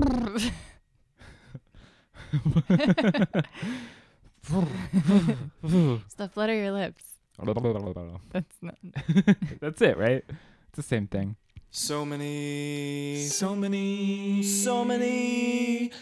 Stuff 6.08 6.32
flutter 6.32 6.54
your 6.54 6.72
lips. 6.72 7.04
That's 8.32 8.56
not. 8.62 8.76
That's 9.60 9.82
it, 9.82 9.98
right? 9.98 10.24
It's 10.68 10.76
the 10.76 10.82
same 10.82 11.06
thing. 11.06 11.36
So 11.70 12.06
many, 12.06 13.26
so 13.26 13.54
many, 13.54 14.42
so 14.42 14.84
many 14.86 15.92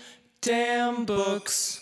damn 0.43 1.05
books. 1.05 1.81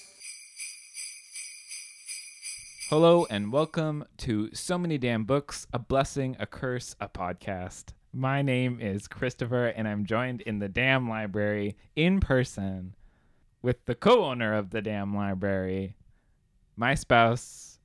Hello 2.89 3.27
and 3.29 3.53
welcome 3.53 4.05
to 4.19 4.49
So 4.55 4.79
Many 4.79 4.97
Damn 4.97 5.25
Books, 5.25 5.67
a 5.73 5.79
blessing, 5.79 6.37
a 6.41 6.47
curse, 6.47 6.97
a 6.99 7.09
podcast. 7.09 7.93
My 8.19 8.41
name 8.41 8.81
is 8.81 9.09
Christopher 9.09 9.67
and 9.67 9.87
I'm 9.87 10.07
joined 10.07 10.41
in 10.41 10.59
the 10.59 10.71
damn 10.71 11.07
library 11.07 11.77
in 11.95 12.19
person 12.19 12.95
with 13.61 13.85
the 13.85 13.95
co-owner 13.95 14.55
of 14.55 14.71
the 14.71 14.81
damn 14.81 15.15
library, 15.15 15.97
my 16.77 16.95
spouse, 16.95 17.79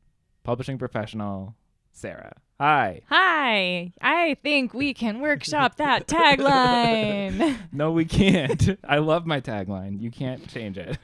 publishing 0.45 0.77
professional, 0.77 1.55
Sarah. 1.91 2.37
Hi. 2.61 3.01
Hi. 3.09 3.91
I 3.99 4.37
think 4.41 4.73
we 4.73 4.93
can 4.93 5.19
workshop 5.19 5.75
that 5.75 6.07
tagline. 6.07 7.57
No, 7.73 7.91
we 7.91 8.05
can't. 8.05 8.79
I 8.85 8.99
love 8.99 9.25
my 9.25 9.41
tagline. 9.41 9.99
You 9.99 10.11
can't 10.11 10.47
change 10.47 10.77
it. 10.77 10.97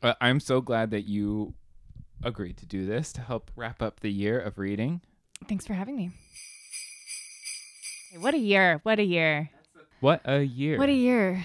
But 0.00 0.16
I'm 0.20 0.38
so 0.38 0.60
glad 0.60 0.92
that 0.92 1.08
you 1.08 1.54
agreed 2.22 2.56
to 2.58 2.66
do 2.66 2.86
this 2.86 3.12
to 3.14 3.20
help 3.20 3.50
wrap 3.56 3.82
up 3.82 3.98
the 3.98 4.12
year 4.12 4.38
of 4.38 4.58
reading. 4.58 5.00
Thanks 5.48 5.66
for 5.66 5.74
having 5.74 5.96
me. 5.96 6.12
What 8.18 8.34
a 8.34 8.38
year. 8.38 8.80
What 8.82 8.98
a 8.98 9.04
year. 9.04 9.50
What 10.00 10.20
a 10.24 10.42
year. 10.42 10.78
What 10.78 10.88
a 10.88 10.94
year. 10.94 11.44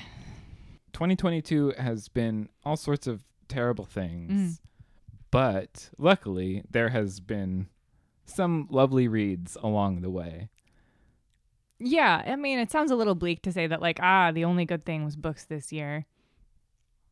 2022 0.93 1.73
has 1.77 2.09
been 2.09 2.49
all 2.65 2.75
sorts 2.75 3.07
of 3.07 3.23
terrible 3.47 3.85
things. 3.85 4.59
But 5.31 5.89
luckily, 5.97 6.63
there 6.69 6.89
has 6.89 7.19
been 7.19 7.67
some 8.25 8.67
lovely 8.69 9.07
reads 9.07 9.57
along 9.61 10.01
the 10.01 10.09
way. 10.09 10.49
Yeah, 11.79 12.23
I 12.25 12.35
mean, 12.35 12.57
it 12.57 12.71
sounds 12.71 12.89
a 12.89 12.95
little 12.95 13.13
bleak 13.13 13.43
to 13.43 13.51
say 13.51 13.67
that, 13.67 13.81
like, 13.81 13.99
ah, 14.01 14.31
the 14.31 14.45
only 14.45 14.65
good 14.65 14.83
thing 14.83 15.05
was 15.05 15.15
books 15.15 15.45
this 15.45 15.71
year. 15.71 16.05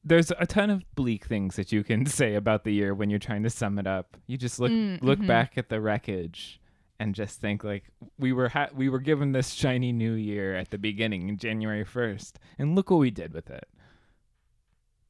There's 0.03 0.31
a 0.31 0.45
ton 0.47 0.69
of 0.69 0.83
bleak 0.95 1.25
things 1.25 1.55
that 1.55 1.71
you 1.71 1.83
can 1.83 2.05
say 2.07 2.33
about 2.35 2.63
the 2.63 2.71
year 2.73 2.93
when 2.95 3.09
you're 3.09 3.19
trying 3.19 3.43
to 3.43 3.49
sum 3.49 3.77
it 3.77 3.85
up. 3.87 4.17
You 4.27 4.37
just 4.37 4.59
look 4.59 4.71
Mm, 4.71 5.01
look 5.03 5.19
mhm. 5.19 5.27
back 5.27 5.57
at 5.57 5.69
the 5.69 5.79
wreckage 5.79 6.59
and 6.99 7.15
just 7.15 7.39
think 7.39 7.63
like 7.63 7.83
we 8.17 8.31
were 8.31 8.49
ha- 8.49 8.69
we 8.73 8.89
were 8.89 8.99
given 8.99 9.31
this 9.31 9.51
shiny 9.51 9.91
new 9.91 10.13
year 10.13 10.55
at 10.55 10.71
the 10.71 10.77
beginning, 10.77 11.37
January 11.37 11.85
1st, 11.85 12.33
and 12.57 12.75
look 12.75 12.89
what 12.89 12.97
we 12.97 13.11
did 13.11 13.33
with 13.33 13.49
it. 13.49 13.67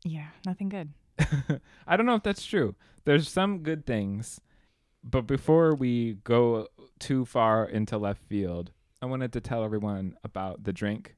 Yeah, 0.03 0.27
nothing 0.45 0.69
good. 0.69 0.93
I 1.87 1.97
don't 1.97 2.05
know 2.05 2.15
if 2.15 2.23
that's 2.23 2.45
true. 2.45 2.75
There's 3.05 3.29
some 3.29 3.59
good 3.59 3.85
things, 3.85 4.39
but 5.03 5.21
before 5.21 5.75
we 5.75 6.17
go 6.23 6.67
too 6.99 7.25
far 7.25 7.65
into 7.65 7.97
left 7.97 8.23
field, 8.23 8.71
I 9.01 9.05
wanted 9.05 9.33
to 9.33 9.41
tell 9.41 9.63
everyone 9.63 10.15
about 10.23 10.63
the 10.63 10.73
drink 10.73 11.15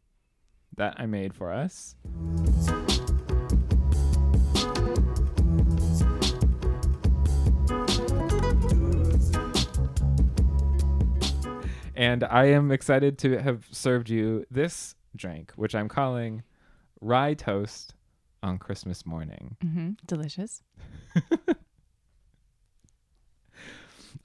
that 0.75 0.95
I 0.97 1.05
made 1.05 1.33
for 1.33 1.51
us. 1.51 1.95
And 11.97 12.23
I 12.23 12.45
am 12.45 12.71
excited 12.71 13.17
to 13.19 13.39
have 13.41 13.65
served 13.71 14.07
you 14.07 14.45
this 14.51 14.93
drink, 15.15 15.51
which 15.55 15.73
I'm 15.73 15.89
calling 15.89 16.43
Rye 17.01 17.33
Toast 17.33 17.95
on 18.43 18.59
Christmas 18.59 19.03
morning. 19.03 19.57
hmm 19.63 19.89
Delicious. 20.05 20.61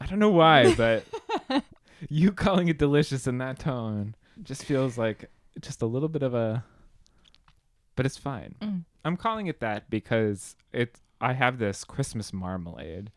I 0.00 0.06
don't 0.06 0.18
know 0.18 0.30
why, 0.30 0.74
but 0.74 1.04
you 2.10 2.32
calling 2.32 2.68
it 2.68 2.76
delicious 2.76 3.26
in 3.26 3.38
that 3.38 3.58
tone 3.58 4.16
just 4.42 4.64
feels 4.64 4.98
like 4.98 5.30
just 5.60 5.80
a 5.80 5.86
little 5.86 6.08
bit 6.10 6.22
of 6.22 6.34
a 6.34 6.64
but 7.96 8.04
it's 8.04 8.18
fine. 8.18 8.54
Mm. 8.60 8.84
I'm 9.04 9.16
calling 9.16 9.46
it 9.46 9.60
that 9.60 9.88
because 9.88 10.56
it 10.72 11.00
I 11.22 11.32
have 11.32 11.58
this 11.58 11.84
Christmas 11.84 12.34
marmalade 12.34 13.12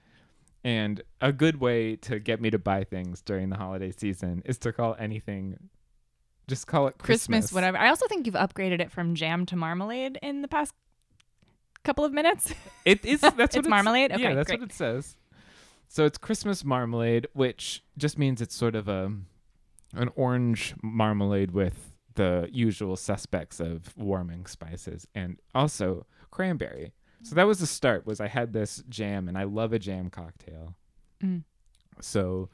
and 0.65 1.01
a 1.21 1.31
good 1.31 1.61
way 1.61 1.95
to 1.95 2.19
get 2.19 2.41
me 2.41 2.49
to 2.49 2.57
buy 2.59 2.83
things 2.83 3.21
during 3.21 3.49
the 3.49 3.55
holiday 3.55 3.91
season 3.91 4.41
is 4.45 4.57
to 4.57 4.73
call 4.73 4.95
anything 4.99 5.69
just 6.47 6.67
call 6.67 6.87
it 6.87 6.97
Christmas. 6.97 7.27
Christmas, 7.47 7.53
whatever. 7.53 7.77
I 7.77 7.89
also 7.89 8.07
think 8.07 8.25
you've 8.25 8.35
upgraded 8.35 8.79
it 8.79 8.91
from 8.91 9.15
jam 9.15 9.45
to 9.47 9.55
marmalade 9.55 10.19
in 10.21 10.41
the 10.41 10.47
past 10.47 10.73
couple 11.83 12.03
of 12.05 12.11
minutes. 12.11 12.53
It 12.85 13.03
is 13.05 13.21
that's 13.21 13.35
what 13.35 13.55
It's 13.55 13.67
marmalade? 13.67 14.11
yeah, 14.17 14.35
that's 14.35 14.47
great. 14.47 14.59
what 14.59 14.69
it 14.69 14.75
says. 14.75 15.15
So 15.87 16.05
it's 16.05 16.17
Christmas 16.19 16.63
marmalade, 16.63 17.27
which 17.33 17.83
just 17.97 18.17
means 18.19 18.41
it's 18.41 18.55
sort 18.55 18.75
of 18.75 18.87
a 18.87 19.11
an 19.93 20.09
orange 20.15 20.75
marmalade 20.83 21.51
with 21.51 21.95
the 22.15 22.47
usual 22.51 22.95
suspects 22.95 23.59
of 23.59 23.95
warming 23.97 24.45
spices 24.45 25.07
and 25.15 25.39
also 25.55 26.05
cranberry. 26.31 26.91
So 27.25 27.35
that 27.35 27.47
was 27.47 27.59
the 27.59 27.67
start. 27.67 28.05
Was 28.05 28.19
I 28.21 28.27
had 28.27 28.53
this 28.53 28.83
jam 28.87 29.27
and 29.27 29.37
I 29.37 29.43
love 29.43 29.73
a 29.73 29.79
jam 29.79 30.09
cocktail. 30.09 30.75
Mm. 31.23 31.43
So 32.01 32.49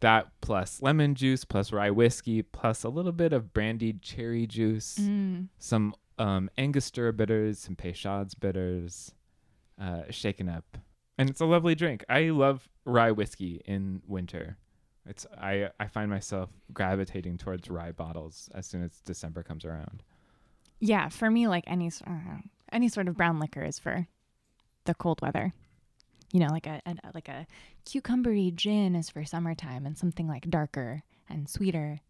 that 0.00 0.28
plus 0.40 0.82
lemon 0.82 1.14
juice 1.14 1.44
plus 1.44 1.72
rye 1.72 1.90
whiskey 1.90 2.42
plus 2.42 2.84
a 2.84 2.88
little 2.90 3.12
bit 3.12 3.32
of 3.32 3.52
brandied 3.54 4.02
cherry 4.02 4.46
juice 4.46 4.98
Mm. 5.00 5.48
some 5.58 5.94
um, 6.18 6.50
Angostura 6.58 7.12
bitters, 7.12 7.58
some 7.58 7.74
Peychaud's 7.76 8.34
bitters, 8.34 9.12
uh, 9.80 10.02
shaken 10.10 10.48
up, 10.48 10.78
and 11.18 11.28
it's 11.28 11.40
a 11.40 11.44
lovely 11.46 11.74
drink. 11.74 12.04
I 12.08 12.28
love 12.30 12.68
rye 12.84 13.10
whiskey 13.10 13.62
in 13.64 14.02
winter. 14.06 14.56
It's 15.06 15.26
I 15.36 15.70
I 15.80 15.86
find 15.88 16.08
myself 16.10 16.50
gravitating 16.72 17.38
towards 17.38 17.68
rye 17.68 17.90
bottles 17.92 18.48
as 18.54 18.66
soon 18.66 18.82
as 18.84 19.00
December 19.00 19.42
comes 19.42 19.64
around. 19.64 20.02
Yeah, 20.78 21.08
for 21.08 21.30
me, 21.30 21.48
like 21.48 21.64
any 21.66 21.86
s- 21.88 22.02
I 22.06 22.10
don't 22.10 22.24
know, 22.26 22.40
any 22.72 22.88
sort 22.88 23.08
of 23.08 23.16
brown 23.16 23.38
liquor 23.40 23.62
is 23.64 23.78
for 23.78 24.06
the 24.84 24.94
cold 24.94 25.20
weather. 25.22 25.52
You 26.32 26.40
know, 26.40 26.48
like 26.48 26.66
a, 26.66 26.80
a 26.86 26.96
like 27.14 27.28
a 27.28 27.46
cucumbery 27.86 28.54
gin 28.54 28.96
is 28.96 29.08
for 29.10 29.24
summertime, 29.24 29.86
and 29.86 29.96
something 29.96 30.26
like 30.26 30.50
darker 30.50 31.02
and 31.28 31.48
sweeter. 31.48 32.00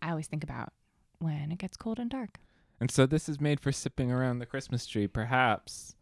I 0.00 0.10
always 0.10 0.28
think 0.28 0.44
about 0.44 0.72
when 1.18 1.50
it 1.52 1.58
gets 1.58 1.76
cold 1.76 1.98
and 1.98 2.08
dark. 2.08 2.38
And 2.80 2.90
so 2.90 3.04
this 3.06 3.28
is 3.28 3.40
made 3.40 3.60
for 3.60 3.72
sipping 3.72 4.10
around 4.10 4.38
the 4.38 4.46
Christmas 4.46 4.86
tree, 4.86 5.06
perhaps 5.06 5.94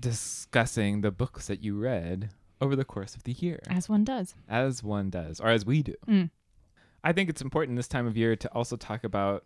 discussing 0.00 1.00
the 1.00 1.10
books 1.10 1.46
that 1.46 1.62
you 1.62 1.78
read 1.78 2.30
over 2.60 2.74
the 2.74 2.84
course 2.84 3.14
of 3.14 3.24
the 3.24 3.32
year, 3.32 3.60
As 3.68 3.88
one 3.88 4.04
does. 4.04 4.34
as 4.48 4.82
one 4.82 5.10
does, 5.10 5.38
or 5.40 5.48
as 5.48 5.64
we 5.66 5.82
do. 5.82 5.94
Mm. 6.08 6.30
I 7.04 7.12
think 7.12 7.28
it's 7.28 7.42
important 7.42 7.76
this 7.76 7.86
time 7.88 8.06
of 8.06 8.16
year 8.16 8.34
to 8.36 8.48
also 8.52 8.76
talk 8.76 9.04
about 9.04 9.44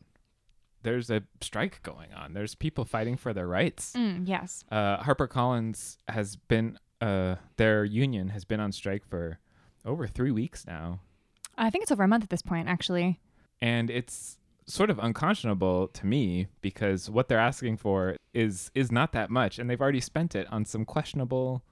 there's 0.83 1.11
a 1.11 1.23
strike 1.41 1.83
going 1.83 2.13
on. 2.15 2.35
There's 2.35 2.55
people 2.55 2.85
fighting 2.85 3.17
for 3.17 3.33
their 3.33 3.47
rights. 3.47 3.93
Mm, 3.97 4.27
yes. 4.29 4.65
Uh, 4.71 4.99
HarperCollins 5.03 5.99
has 6.09 6.37
been, 6.37 6.79
uh, 7.01 7.37
their 7.57 7.85
union 7.85 8.29
has 8.29 8.45
been 8.45 8.61
on 8.61 8.73
strike 8.73 9.05
for 9.07 9.39
over 9.85 10.07
three 10.07 10.31
weeks 10.31 10.67
now. 10.67 11.01
I 11.57 11.71
think 11.71 11.83
it's 11.83 11.93
over 11.93 12.05
a 12.05 12.09
month 12.09 12.23
at 12.25 12.31
this 12.31 12.43
point, 12.43 12.69
actually. 12.69 13.19
And 13.61 13.91
it's 13.91 14.39
sort 14.67 14.91
of 14.91 14.99
unconscionable 14.99 15.89
to 15.89 16.07
me 16.07 16.47
because 16.61 17.09
what 17.09 17.29
they're 17.29 17.39
asking 17.39 17.79
for 17.79 18.17
is 18.35 18.71
is 18.75 18.93
not 18.93 19.13
that 19.13 19.31
much 19.31 19.59
and 19.59 19.69
they've 19.71 19.81
already 19.81 20.01
spent 20.01 20.35
it 20.35 20.47
on 20.53 20.63
some 20.67 20.85
questionable 20.85 21.63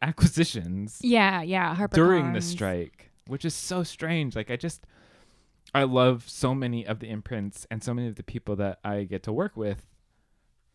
acquisitions 0.00 0.98
Yeah, 1.02 1.42
yeah. 1.42 1.74
Harper 1.74 1.94
during 1.94 2.32
the 2.32 2.40
strike, 2.40 3.10
which 3.26 3.44
is 3.44 3.54
so 3.54 3.82
strange. 3.82 4.34
Like 4.34 4.50
I 4.50 4.56
just 4.56 4.86
I 5.74 5.84
love 5.84 6.28
so 6.28 6.54
many 6.54 6.86
of 6.86 6.98
the 6.98 7.08
imprints 7.08 7.66
and 7.70 7.82
so 7.82 7.94
many 7.94 8.08
of 8.08 8.16
the 8.16 8.22
people 8.22 8.56
that 8.56 8.78
I 8.84 9.04
get 9.04 9.22
to 9.24 9.32
work 9.32 9.56
with 9.56 9.86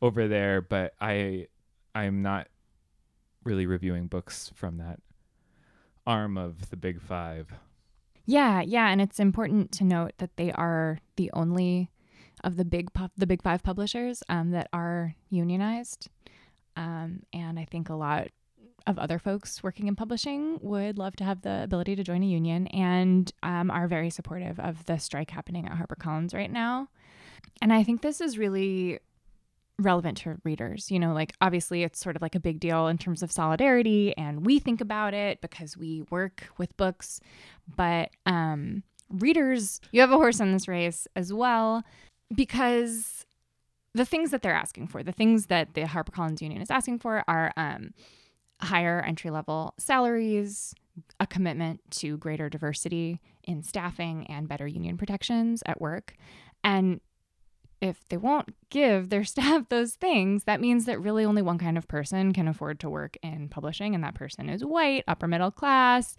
over 0.01 0.27
there, 0.27 0.61
but 0.61 0.93
I 0.99 1.47
I'm 1.93 2.21
not 2.21 2.47
really 3.43 3.65
reviewing 3.65 4.07
books 4.07 4.51
from 4.55 4.77
that 4.77 4.99
arm 6.05 6.37
of 6.37 6.69
the 6.69 6.77
big 6.77 7.01
5. 7.01 7.53
Yeah, 8.25 8.61
yeah, 8.61 8.89
and 8.89 9.01
it's 9.01 9.19
important 9.19 9.71
to 9.73 9.83
note 9.83 10.13
that 10.17 10.35
they 10.35 10.51
are 10.51 10.99
the 11.15 11.31
only 11.33 11.89
of 12.43 12.57
the 12.57 12.65
big 12.65 12.93
pub, 12.93 13.11
the 13.17 13.25
big 13.25 13.41
five 13.41 13.63
publishers 13.63 14.21
um, 14.29 14.51
that 14.51 14.67
are 14.73 15.15
unionized, 15.29 16.09
um, 16.75 17.23
and 17.33 17.57
I 17.57 17.65
think 17.65 17.89
a 17.89 17.95
lot 17.95 18.27
of 18.87 18.97
other 18.97 19.19
folks 19.19 19.61
working 19.61 19.87
in 19.87 19.95
publishing 19.95 20.57
would 20.61 20.97
love 20.97 21.15
to 21.17 21.23
have 21.23 21.41
the 21.41 21.63
ability 21.63 21.95
to 21.95 22.03
join 22.03 22.23
a 22.23 22.25
union 22.25 22.67
and 22.67 23.31
um, 23.43 23.69
are 23.69 23.87
very 23.87 24.09
supportive 24.09 24.59
of 24.59 24.85
the 24.85 24.97
strike 24.97 25.29
happening 25.29 25.67
at 25.67 25.73
HarperCollins 25.73 26.33
right 26.33 26.51
now. 26.51 26.87
And 27.61 27.71
I 27.71 27.83
think 27.83 28.01
this 28.01 28.21
is 28.21 28.37
really 28.37 28.99
relevant 29.77 30.17
to 30.19 30.37
readers. 30.43 30.89
You 30.89 30.99
know, 30.99 31.13
like 31.13 31.33
obviously 31.41 31.83
it's 31.83 31.99
sort 31.99 32.15
of 32.15 32.21
like 32.21 32.33
a 32.33 32.39
big 32.39 32.59
deal 32.59 32.87
in 32.87 32.97
terms 32.97 33.21
of 33.21 33.31
solidarity 33.31 34.17
and 34.17 34.45
we 34.45 34.57
think 34.57 34.81
about 34.81 35.13
it 35.13 35.41
because 35.41 35.77
we 35.77 36.03
work 36.09 36.47
with 36.57 36.75
books, 36.77 37.19
but 37.75 38.09
um 38.25 38.83
readers, 39.09 39.79
you 39.91 40.01
have 40.01 40.11
a 40.11 40.17
horse 40.17 40.39
in 40.39 40.51
this 40.51 40.67
race 40.67 41.07
as 41.15 41.31
well 41.31 41.83
because 42.33 43.25
the 43.93 44.05
things 44.05 44.31
that 44.31 44.41
they're 44.41 44.53
asking 44.53 44.87
for, 44.87 45.03
the 45.03 45.11
things 45.11 45.47
that 45.47 45.73
the 45.73 45.81
HarperCollins 45.81 46.41
Union 46.41 46.61
is 46.61 46.71
asking 46.71 46.99
for 46.99 47.23
are 47.27 47.51
um, 47.57 47.93
higher 48.61 49.01
entry 49.01 49.29
level 49.29 49.73
salaries, 49.77 50.73
a 51.19 51.27
commitment 51.27 51.79
to 51.91 52.17
greater 52.17 52.49
diversity 52.49 53.21
in 53.43 53.63
staffing, 53.63 54.25
and 54.27 54.47
better 54.47 54.67
union 54.67 54.97
protections 54.97 55.63
at 55.65 55.79
work. 55.79 56.15
And 56.63 56.99
if 57.81 58.07
they 58.09 58.17
won't 58.17 58.55
give 58.69 59.09
their 59.09 59.23
staff 59.23 59.69
those 59.69 59.93
things, 59.93 60.45
that 60.45 60.61
means 60.61 60.85
that 60.85 60.99
really 60.99 61.23
only 61.23 61.41
one 61.41 61.57
kind 61.57 61.77
of 61.77 61.87
person 61.87 62.33
can 62.33 62.47
afford 62.47 62.79
to 62.79 62.89
work 62.89 63.17
in 63.21 63.49
publishing, 63.49 63.95
and 63.95 64.03
that 64.03 64.15
person 64.15 64.49
is 64.49 64.65
white, 64.65 65.03
upper 65.07 65.27
middle 65.27 65.51
class, 65.51 66.15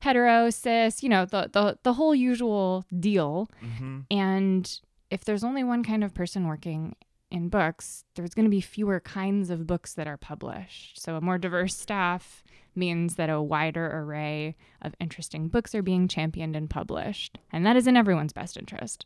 hetero, 0.00 0.50
cis, 0.50 1.02
you 1.02 1.08
know, 1.08 1.24
the 1.24 1.50
the, 1.52 1.78
the 1.82 1.94
whole 1.94 2.14
usual 2.14 2.84
deal. 2.98 3.50
Mm-hmm. 3.64 4.00
And 4.10 4.80
if 5.10 5.24
there's 5.24 5.44
only 5.44 5.64
one 5.64 5.82
kind 5.82 6.04
of 6.04 6.14
person 6.14 6.46
working 6.46 6.94
in 7.30 7.48
books, 7.48 8.04
there's 8.14 8.34
going 8.34 8.46
to 8.46 8.50
be 8.50 8.60
fewer 8.60 9.00
kinds 9.00 9.50
of 9.50 9.66
books 9.66 9.94
that 9.94 10.06
are 10.06 10.16
published. 10.16 11.00
So 11.00 11.16
a 11.16 11.20
more 11.20 11.38
diverse 11.38 11.76
staff 11.76 12.42
means 12.74 13.16
that 13.16 13.28
a 13.28 13.42
wider 13.42 13.86
array 13.86 14.56
of 14.80 14.94
interesting 15.00 15.48
books 15.48 15.74
are 15.74 15.82
being 15.82 16.08
championed 16.08 16.56
and 16.56 16.70
published, 16.70 17.38
and 17.52 17.66
that 17.66 17.76
is 17.76 17.86
in 17.86 17.96
everyone's 17.96 18.32
best 18.32 18.56
interest. 18.56 19.04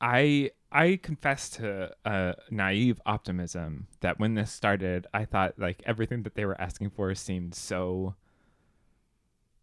I 0.00 0.50
I 0.70 1.00
confess 1.02 1.48
to 1.50 1.90
a 2.04 2.34
naive 2.50 3.00
optimism 3.06 3.88
that 4.00 4.20
when 4.20 4.34
this 4.34 4.52
started, 4.52 5.06
I 5.14 5.24
thought 5.24 5.54
like 5.58 5.82
everything 5.86 6.22
that 6.24 6.34
they 6.34 6.44
were 6.44 6.60
asking 6.60 6.90
for 6.90 7.14
seemed 7.14 7.54
so 7.54 8.14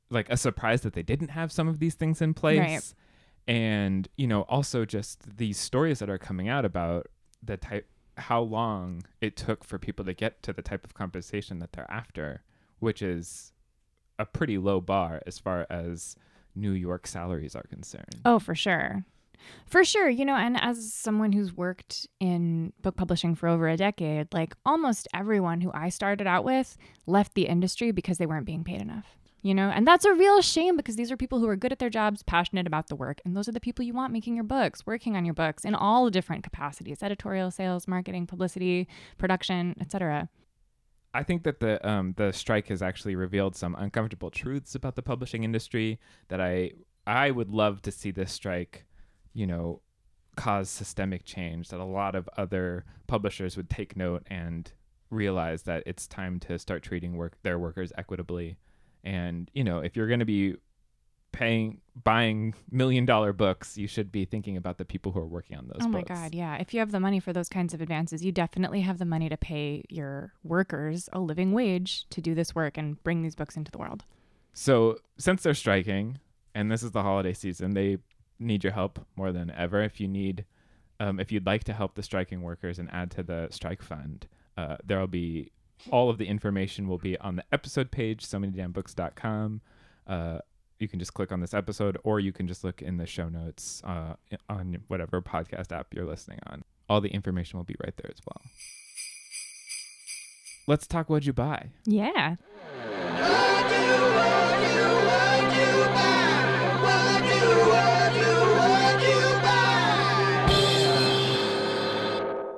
like 0.10 0.30
a 0.30 0.38
surprise 0.38 0.82
that 0.82 0.94
they 0.94 1.04
didn't 1.04 1.30
have 1.30 1.52
some 1.52 1.68
of 1.68 1.80
these 1.80 1.96
things 1.96 2.22
in 2.22 2.34
place. 2.34 2.60
Right. 2.60 2.94
And, 3.48 4.08
you 4.18 4.26
know, 4.26 4.42
also 4.44 4.86
just 4.86 5.38
these 5.38 5.60
stories 5.60 6.00
that 6.00 6.10
are 6.10 6.18
coming 6.18 6.50
out 6.50 6.66
about 6.66 7.08
the 7.44 7.58
type 7.58 7.88
how 8.18 8.42
long 8.42 9.04
it 9.22 9.36
took 9.36 9.64
for 9.64 9.78
people 9.78 10.06
to 10.06 10.14
get 10.14 10.42
to 10.44 10.54
the 10.54 10.62
type 10.62 10.86
of 10.86 10.94
compensation 10.94 11.60
that 11.60 11.74
they're 11.74 11.90
after, 11.92 12.44
which 12.80 13.02
is 13.02 13.52
a 14.18 14.26
pretty 14.26 14.58
low 14.58 14.80
bar 14.80 15.22
as 15.28 15.38
far 15.38 15.68
as 15.70 16.16
New 16.56 16.72
York 16.72 17.08
salaries 17.08 17.56
are 17.56 17.64
concerned. 17.64 18.22
Oh, 18.24 18.40
for 18.40 18.56
sure. 18.56 19.06
For 19.66 19.84
sure, 19.84 20.10
you 20.10 20.26
know, 20.26 20.36
and 20.36 20.60
as 20.60 20.94
someone 20.94 21.34
who's 21.34 21.56
worked 21.56 22.08
in 22.20 22.74
book 22.82 22.96
publishing 22.96 23.36
for 23.36 23.48
over 23.48 23.68
a 23.68 23.78
decade, 23.78 24.34
like 24.34 24.56
almost 24.66 25.08
everyone 25.14 25.62
who 25.62 25.72
I 25.74 25.90
started 25.90 26.26
out 26.26 26.46
with 26.46 26.78
left 27.06 27.36
the 27.36 27.48
industry 27.48 27.92
because 27.92 28.18
they 28.18 28.26
weren't 28.26 28.46
being 28.46 28.64
paid 28.64 28.82
enough. 28.82 29.18
You 29.45 29.53
know, 29.53 29.69
and 29.69 29.86
that's 29.86 30.06
a 30.06 30.12
real 30.12 30.42
shame 30.42 30.75
because 30.75 30.95
these 30.95 31.12
are 31.12 31.18
people 31.18 31.38
who 31.38 31.47
are 31.47 31.56
good 31.56 31.71
at 31.71 31.77
their 31.77 31.92
jobs, 31.92 32.24
passionate 32.24 32.65
about 32.65 32.88
the 32.88 32.95
work, 32.95 33.21
and 33.24 33.38
those 33.38 33.47
are 33.47 33.51
the 33.51 33.59
people 33.59 33.86
you 33.86 33.94
want 33.94 34.12
making 34.12 34.33
your 34.33 34.44
books, 34.44 34.88
working 34.88 35.15
on 35.15 35.24
your 35.24 35.36
books 35.36 35.63
in 35.63 35.75
all 35.75 36.09
different 36.09 36.44
capacities, 36.44 37.03
editorial, 37.03 37.51
sales, 37.51 37.88
marketing, 37.88 38.25
publicity, 38.25 38.88
production, 39.19 39.75
etc. 39.80 40.30
I 41.13 41.21
think 41.21 41.44
that 41.44 41.59
the 41.59 41.88
um, 41.88 42.15
the 42.18 42.31
strike 42.31 42.69
has 42.69 42.81
actually 42.81 43.15
revealed 43.15 43.56
some 43.56 43.75
uncomfortable 43.75 44.31
truths 44.31 44.74
about 44.74 44.95
the 44.95 45.03
publishing 45.03 45.44
industry 45.44 46.00
that 46.30 46.41
I 46.41 46.71
I 47.06 47.30
would 47.30 47.51
love 47.51 47.83
to 47.83 47.91
see 47.91 48.09
this 48.09 48.33
strike, 48.33 48.86
you 49.36 49.45
know, 49.45 49.80
cause 50.36 50.71
systemic 50.71 51.24
change 51.24 51.69
that 51.69 51.80
a 51.80 51.86
lot 51.86 52.15
of 52.15 52.27
other 52.36 52.83
publishers 53.06 53.57
would 53.57 53.69
take 53.69 53.95
note 53.95 54.24
and 54.25 54.71
realize 55.12 55.62
that 55.63 55.83
it's 55.86 56.07
time 56.07 56.39
to 56.39 56.57
start 56.57 56.81
treating 56.81 57.15
work 57.15 57.38
their 57.44 57.59
workers 57.59 57.94
equitably. 57.95 58.57
And 59.06 59.50
you 59.54 59.63
know, 59.63 59.80
if 59.80 59.96
you're 59.96 60.07
going 60.07 60.19
to 60.19 60.25
be 60.25 60.56
paying 61.31 61.81
buying 62.04 62.54
million 62.72 63.06
dollar 63.06 63.34
books, 63.34 63.78
you 63.78 63.88
should 63.88 64.12
be 64.12 64.25
thinking 64.25 64.57
about 64.57 64.78
the 64.78 64.86
people 64.86 65.12
who 65.12 65.19
are 65.19 65.28
working 65.28 65.57
on 65.57 65.68
those 65.68 65.74
books. 65.74 65.86
Oh 65.86 65.90
my 65.90 66.00
books. 66.00 66.10
God, 66.10 66.34
yeah. 66.34 66.56
If 66.56 66.74
you 66.74 66.80
have 66.80 66.92
the 66.92 67.00
money 67.00 67.19
for 67.19 67.34
those 67.34 67.50
kinds 67.50 67.74
of 67.74 67.81
advances, 67.81 68.24
you 68.24 68.31
definitely 68.31 68.81
have 68.81 68.98
the 68.98 69.06
money 69.06 69.30
to 69.30 69.38
pay 69.38 69.84
your 69.90 70.34
workers 70.44 71.10
a 71.13 71.19
living 71.19 71.52
wage 71.52 72.07
to 72.10 72.22
do 72.22 72.34
this 72.34 72.56
work 72.56 72.78
and 72.78 73.02
bring 73.04 73.22
these 73.22 73.36
books 73.36 73.56
into 73.56 73.72
the 73.72 73.78
world. 73.78 74.04
So, 74.54 74.98
since 75.18 75.44
they're 75.44 75.54
striking, 75.54 76.19
and 76.54 76.72
this 76.72 76.81
is 76.81 76.92
the 76.92 77.04
holiday 77.04 77.34
season, 77.34 77.74
they 77.74 77.98
need 78.40 78.63
your 78.63 78.74
help 78.74 79.06
more 79.16 79.31
than 79.31 79.51
ever. 79.51 79.81
If 79.81 80.00
you 80.00 80.08
need, 80.08 80.46
um, 81.01 81.19
if 81.19 81.31
you'd 81.31 81.46
like 81.46 81.66
to 81.66 81.74
help 81.74 81.96
the 81.96 82.04
striking 82.04 82.42
workers 82.42 82.80
and 82.80 82.90
add 82.92 83.12
to 83.12 83.24
the 83.24 83.50
strike 83.51 83.81
fund, 83.81 84.28
uh, 84.58 84.78
there'll 84.86 85.08
be 85.08 85.51
all 85.92 86.10
of 86.10 86.18
the 86.18 86.26
information 86.26 86.88
will 86.88 86.98
be 86.98 87.18
on 87.20 87.36
the 87.36 87.44
episode 87.52 87.92
page, 87.92 88.26
so 88.26 88.38
manydamnbooks.com. 88.40 89.62
Uh, 90.08 90.40
you 90.80 90.88
can 90.88 91.00
just 91.00 91.14
click 91.14 91.32
on 91.32 91.40
this 91.40 91.54
episode, 91.54 91.98
or 92.04 92.20
you 92.20 92.32
can 92.34 92.48
just 92.48 92.64
look 92.64 92.82
in 92.82 92.98
the 92.98 93.06
show 93.06 93.30
notes 93.30 93.82
uh, 93.86 94.16
on 94.50 94.78
whatever 94.88 95.22
podcast 95.22 95.72
app 95.72 95.94
you're 95.94 96.06
listening 96.06 96.40
on. 96.48 96.64
All 96.90 97.02
the 97.02 97.10
information 97.10 97.58
will 97.58 97.64
be 97.64 97.76
right 97.84 97.96
there 97.98 98.12
as 98.12 98.20
well. 98.26 98.42
Let's 100.68 100.88
talk 100.88 101.10
what 101.10 101.26
you 101.26 101.34
buy. 101.34 101.70
Yeah. 101.86 102.36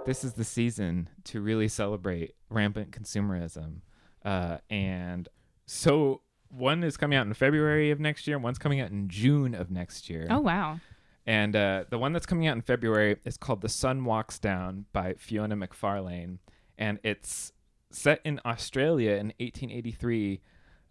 This 0.07 0.23
is 0.23 0.33
the 0.33 0.43
season 0.43 1.09
to 1.25 1.41
really 1.41 1.67
celebrate 1.67 2.33
rampant 2.49 2.91
consumerism. 2.91 3.81
Uh, 4.23 4.57
and 4.69 5.27
so 5.65 6.21
one 6.49 6.83
is 6.83 6.95
coming 6.95 7.17
out 7.17 7.27
in 7.27 7.33
February 7.33 7.91
of 7.91 7.99
next 7.99 8.25
year, 8.25 8.39
one's 8.39 8.57
coming 8.57 8.79
out 8.79 8.89
in 8.89 9.09
June 9.09 9.53
of 9.53 9.69
next 9.69 10.09
year. 10.09 10.25
Oh, 10.29 10.39
wow. 10.39 10.79
And 11.25 11.55
uh, 11.57 11.83
the 11.89 11.97
one 11.97 12.13
that's 12.13 12.25
coming 12.25 12.47
out 12.47 12.55
in 12.55 12.61
February 12.61 13.17
is 13.25 13.35
called 13.35 13.59
The 13.59 13.69
Sun 13.69 14.05
Walks 14.05 14.39
Down 14.39 14.85
by 14.93 15.15
Fiona 15.17 15.57
McFarlane. 15.57 16.37
And 16.77 16.99
it's 17.03 17.51
set 17.91 18.21
in 18.23 18.39
Australia 18.45 19.11
in 19.11 19.33
1883, 19.39 20.39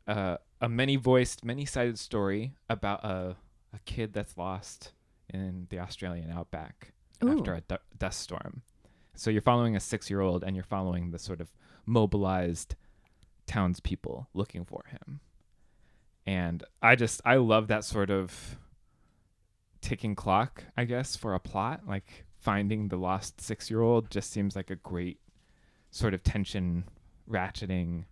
uh, 0.08 0.36
a 0.60 0.68
many 0.68 0.96
voiced, 0.96 1.42
many 1.42 1.64
sided 1.64 1.98
story 1.98 2.52
about 2.68 3.02
a, 3.02 3.36
a 3.72 3.78
kid 3.86 4.12
that's 4.12 4.36
lost 4.36 4.92
in 5.32 5.68
the 5.70 5.78
Australian 5.78 6.30
outback 6.30 6.92
Ooh. 7.24 7.38
after 7.38 7.54
a 7.54 7.60
du- 7.62 7.78
dust 7.98 8.20
storm. 8.20 8.60
So 9.16 9.30
you're 9.30 9.42
following 9.42 9.74
a 9.74 9.80
six 9.80 10.10
year 10.10 10.20
old 10.20 10.44
and 10.44 10.54
you're 10.54 10.64
following 10.64 11.10
the 11.10 11.18
sort 11.18 11.40
of 11.40 11.52
mobilized 11.86 12.76
townspeople 13.46 14.28
looking 14.34 14.64
for 14.64 14.84
him. 14.88 15.20
And 16.26 16.62
I 16.82 16.96
just, 16.96 17.20
I 17.24 17.36
love 17.36 17.68
that 17.68 17.84
sort 17.84 18.10
of 18.10 18.58
ticking 19.80 20.14
clock, 20.14 20.64
I 20.76 20.84
guess, 20.84 21.16
for 21.16 21.34
a 21.34 21.40
plot. 21.40 21.82
Like 21.86 22.26
finding 22.38 22.88
the 22.88 22.96
lost 22.96 23.40
six 23.40 23.70
year 23.70 23.80
old 23.80 24.10
just 24.10 24.30
seems 24.30 24.54
like 24.54 24.70
a 24.70 24.76
great 24.76 25.20
sort 25.90 26.12
of 26.12 26.22
tension 26.22 26.84
ratcheting 27.28 28.04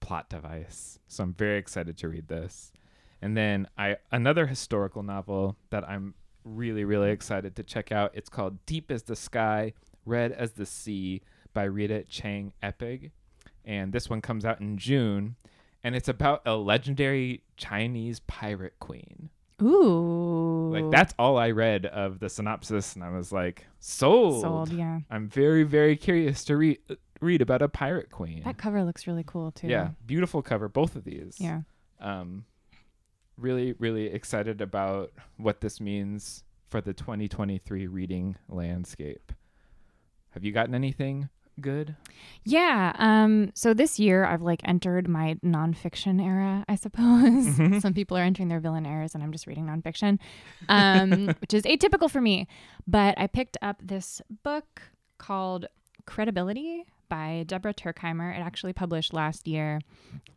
plot 0.00 0.28
device. 0.28 0.98
So 1.08 1.24
I'm 1.24 1.34
very 1.34 1.58
excited 1.58 1.96
to 1.98 2.08
read 2.08 2.28
this. 2.28 2.72
And 3.20 3.36
then 3.36 3.66
I 3.76 3.96
another 4.12 4.46
historical 4.46 5.02
novel 5.02 5.56
that 5.70 5.88
I'm 5.88 6.14
really 6.44 6.84
really 6.84 7.10
excited 7.10 7.56
to 7.56 7.62
check 7.62 7.90
out. 7.90 8.12
It's 8.14 8.28
called 8.28 8.64
Deep 8.66 8.90
as 8.90 9.02
the 9.04 9.16
Sky, 9.16 9.72
Red 10.06 10.32
as 10.32 10.52
the 10.52 10.64
Sea 10.64 11.20
by 11.52 11.64
Rita 11.64 12.04
Chang 12.04 12.52
Eppig. 12.62 13.10
And 13.64 13.92
this 13.92 14.08
one 14.08 14.20
comes 14.20 14.44
out 14.44 14.60
in 14.60 14.78
June 14.78 15.36
and 15.82 15.94
it's 15.94 16.08
about 16.08 16.42
a 16.46 16.56
legendary 16.56 17.42
Chinese 17.56 18.20
pirate 18.20 18.74
queen. 18.80 19.30
Ooh. 19.62 20.70
Like 20.72 20.90
that's 20.90 21.14
all 21.18 21.38
I 21.38 21.50
read 21.50 21.86
of 21.86 22.18
the 22.18 22.28
synopsis 22.28 22.94
and 22.94 23.04
I 23.04 23.10
was 23.10 23.32
like, 23.32 23.66
sold. 23.78 24.42
Sold, 24.42 24.72
yeah. 24.72 25.00
I'm 25.10 25.28
very 25.28 25.62
very 25.62 25.96
curious 25.96 26.44
to 26.44 26.56
read 26.56 26.78
read 27.20 27.40
about 27.40 27.62
a 27.62 27.68
pirate 27.68 28.10
queen. 28.10 28.42
That 28.44 28.58
cover 28.58 28.84
looks 28.84 29.06
really 29.06 29.24
cool, 29.26 29.50
too. 29.52 29.68
Yeah, 29.68 29.90
beautiful 30.04 30.42
cover 30.42 30.68
both 30.68 30.96
of 30.96 31.04
these. 31.04 31.36
Yeah. 31.38 31.60
Um 32.00 32.44
really 33.38 33.74
really 33.78 34.06
excited 34.06 34.60
about 34.60 35.12
what 35.36 35.60
this 35.60 35.80
means 35.80 36.44
for 36.68 36.80
the 36.80 36.92
2023 36.92 37.86
reading 37.86 38.36
landscape. 38.48 39.32
Have 40.36 40.44
you 40.44 40.52
gotten 40.52 40.74
anything 40.74 41.30
good? 41.62 41.96
Yeah. 42.44 42.92
Um, 42.98 43.52
so 43.54 43.72
this 43.72 43.98
year 43.98 44.26
I've 44.26 44.42
like 44.42 44.60
entered 44.64 45.08
my 45.08 45.36
nonfiction 45.42 46.22
era, 46.22 46.62
I 46.68 46.74
suppose. 46.74 47.46
Mhm. 47.56 47.80
Some 47.80 47.94
people 47.94 48.18
are 48.18 48.22
entering 48.22 48.48
their 48.48 48.60
villain 48.60 48.84
eras 48.84 49.14
and 49.14 49.24
I'm 49.24 49.32
just 49.32 49.46
reading 49.46 49.64
nonfiction. 49.64 50.18
Um, 50.68 51.28
which 51.40 51.54
is 51.54 51.62
atypical 51.62 52.10
for 52.10 52.20
me. 52.20 52.48
But 52.86 53.18
I 53.18 53.28
picked 53.28 53.56
up 53.62 53.80
this 53.82 54.20
book 54.42 54.82
called 55.16 55.64
Credibility 56.04 56.84
by 57.08 57.44
Deborah 57.46 57.72
Tuerkheimer. 57.72 58.36
It 58.36 58.42
actually 58.42 58.74
published 58.74 59.14
last 59.14 59.48
year. 59.48 59.80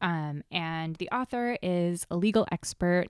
Um, 0.01 0.43
and 0.49 0.95
the 0.95 1.09
author 1.09 1.57
is 1.61 2.07
a 2.09 2.15
legal 2.15 2.47
expert. 2.53 3.07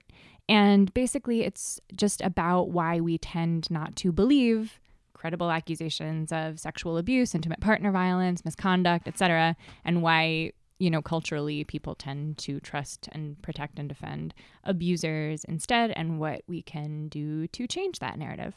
And 0.48 0.92
basically 0.92 1.42
it's 1.42 1.78
just 1.94 2.20
about 2.20 2.70
why 2.70 2.98
we 2.98 3.16
tend 3.16 3.70
not 3.70 3.94
to 3.94 4.10
believe 4.10 4.80
credible 5.20 5.50
accusations 5.50 6.32
of 6.32 6.58
sexual 6.58 6.96
abuse, 6.96 7.34
intimate 7.34 7.60
partner 7.60 7.92
violence, 7.92 8.42
misconduct, 8.42 9.06
etc., 9.06 9.54
and 9.84 10.00
why 10.02 10.50
you 10.78 10.88
know 10.90 11.02
culturally 11.02 11.62
people 11.64 11.94
tend 11.94 12.38
to 12.38 12.58
trust 12.60 13.06
and 13.12 13.40
protect 13.42 13.78
and 13.78 13.86
defend 13.90 14.32
abusers 14.64 15.44
instead, 15.44 15.90
and 15.90 16.18
what 16.18 16.40
we 16.48 16.62
can 16.62 17.08
do 17.08 17.46
to 17.48 17.66
change 17.66 17.98
that 17.98 18.18
narrative. 18.18 18.54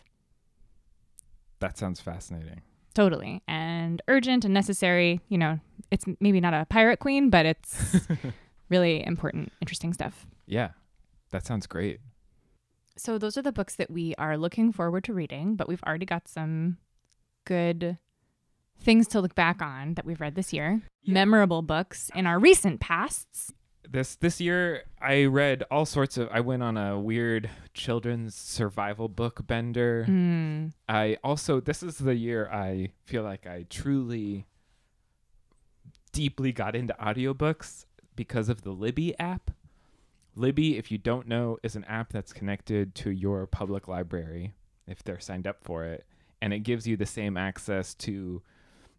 That 1.60 1.77
sounds 1.77 2.00
fascinating. 2.00 2.62
totally. 2.93 3.41
And 3.46 4.01
urgent 4.08 4.46
and 4.46 4.53
necessary. 4.53 5.20
You 5.27 5.39
know, 5.39 5.60
it's 5.91 6.05
maybe 6.22 6.39
not 6.39 6.53
a 6.53 6.65
pirate 6.70 7.00
queen, 7.00 7.29
but 7.29 7.46
it's 7.46 8.08
really 8.70 9.05
important, 9.05 9.51
interesting 9.62 9.91
stuff. 9.93 10.25
Yeah, 10.46 10.70
that 11.32 11.46
sounds 11.46 11.67
great. 11.67 12.00
So 12.95 13.17
those 13.17 13.38
are 13.38 13.41
the 13.41 13.51
books 13.51 13.75
that 13.75 13.89
we 13.89 14.13
are 14.17 14.38
looking 14.38 14.71
forward 14.71 15.03
to 15.05 15.13
reading, 15.13 15.55
but 15.55 15.67
we've 15.67 15.83
already 15.83 16.05
got 16.05 16.27
some 16.27 16.77
good 17.45 17.97
things 18.81 19.07
to 19.09 19.21
look 19.21 19.35
back 19.35 19.62
on 19.62 19.95
that 19.95 20.05
we've 20.05 20.21
read 20.21 20.35
this 20.35 20.53
year. 20.53 20.81
Memorable 21.05 21.62
books 21.62 22.12
in 22.13 22.27
our 22.27 22.39
recent 22.39 22.79
pasts. 22.79 23.53
This 23.89 24.15
this 24.15 24.39
year 24.39 24.83
I 25.01 25.25
read 25.25 25.63
all 25.69 25.85
sorts 25.85 26.17
of 26.17 26.29
I 26.31 26.39
went 26.39 26.63
on 26.63 26.77
a 26.77 27.00
weird 27.00 27.50
children's 27.73 28.33
survival 28.33 29.09
book 29.09 29.45
bender. 29.45 30.05
Mm. 30.07 30.71
I 30.88 31.17
also 31.23 31.59
this 31.59 31.83
is 31.83 31.97
the 31.97 32.15
year 32.15 32.50
I 32.50 32.91
feel 33.05 33.23
like 33.23 33.45
I 33.45 33.65
truly 33.69 34.45
deeply 36.13 36.53
got 36.53 36.75
into 36.75 36.95
audiobooks 37.00 37.85
because 38.15 38.47
of 38.47 38.62
the 38.62 38.71
Libby 38.71 39.17
app. 39.19 39.51
Libby, 40.35 40.77
if 40.77 40.91
you 40.91 40.97
don't 40.97 41.27
know, 41.27 41.57
is 41.63 41.75
an 41.75 41.83
app 41.85 42.11
that's 42.11 42.33
connected 42.33 42.95
to 42.95 43.11
your 43.11 43.45
public 43.45 43.87
library 43.87 44.53
if 44.87 45.03
they're 45.03 45.19
signed 45.19 45.47
up 45.47 45.63
for 45.63 45.85
it, 45.85 46.05
and 46.41 46.53
it 46.53 46.59
gives 46.59 46.87
you 46.87 46.97
the 46.97 47.05
same 47.05 47.37
access 47.37 47.93
to 47.95 48.41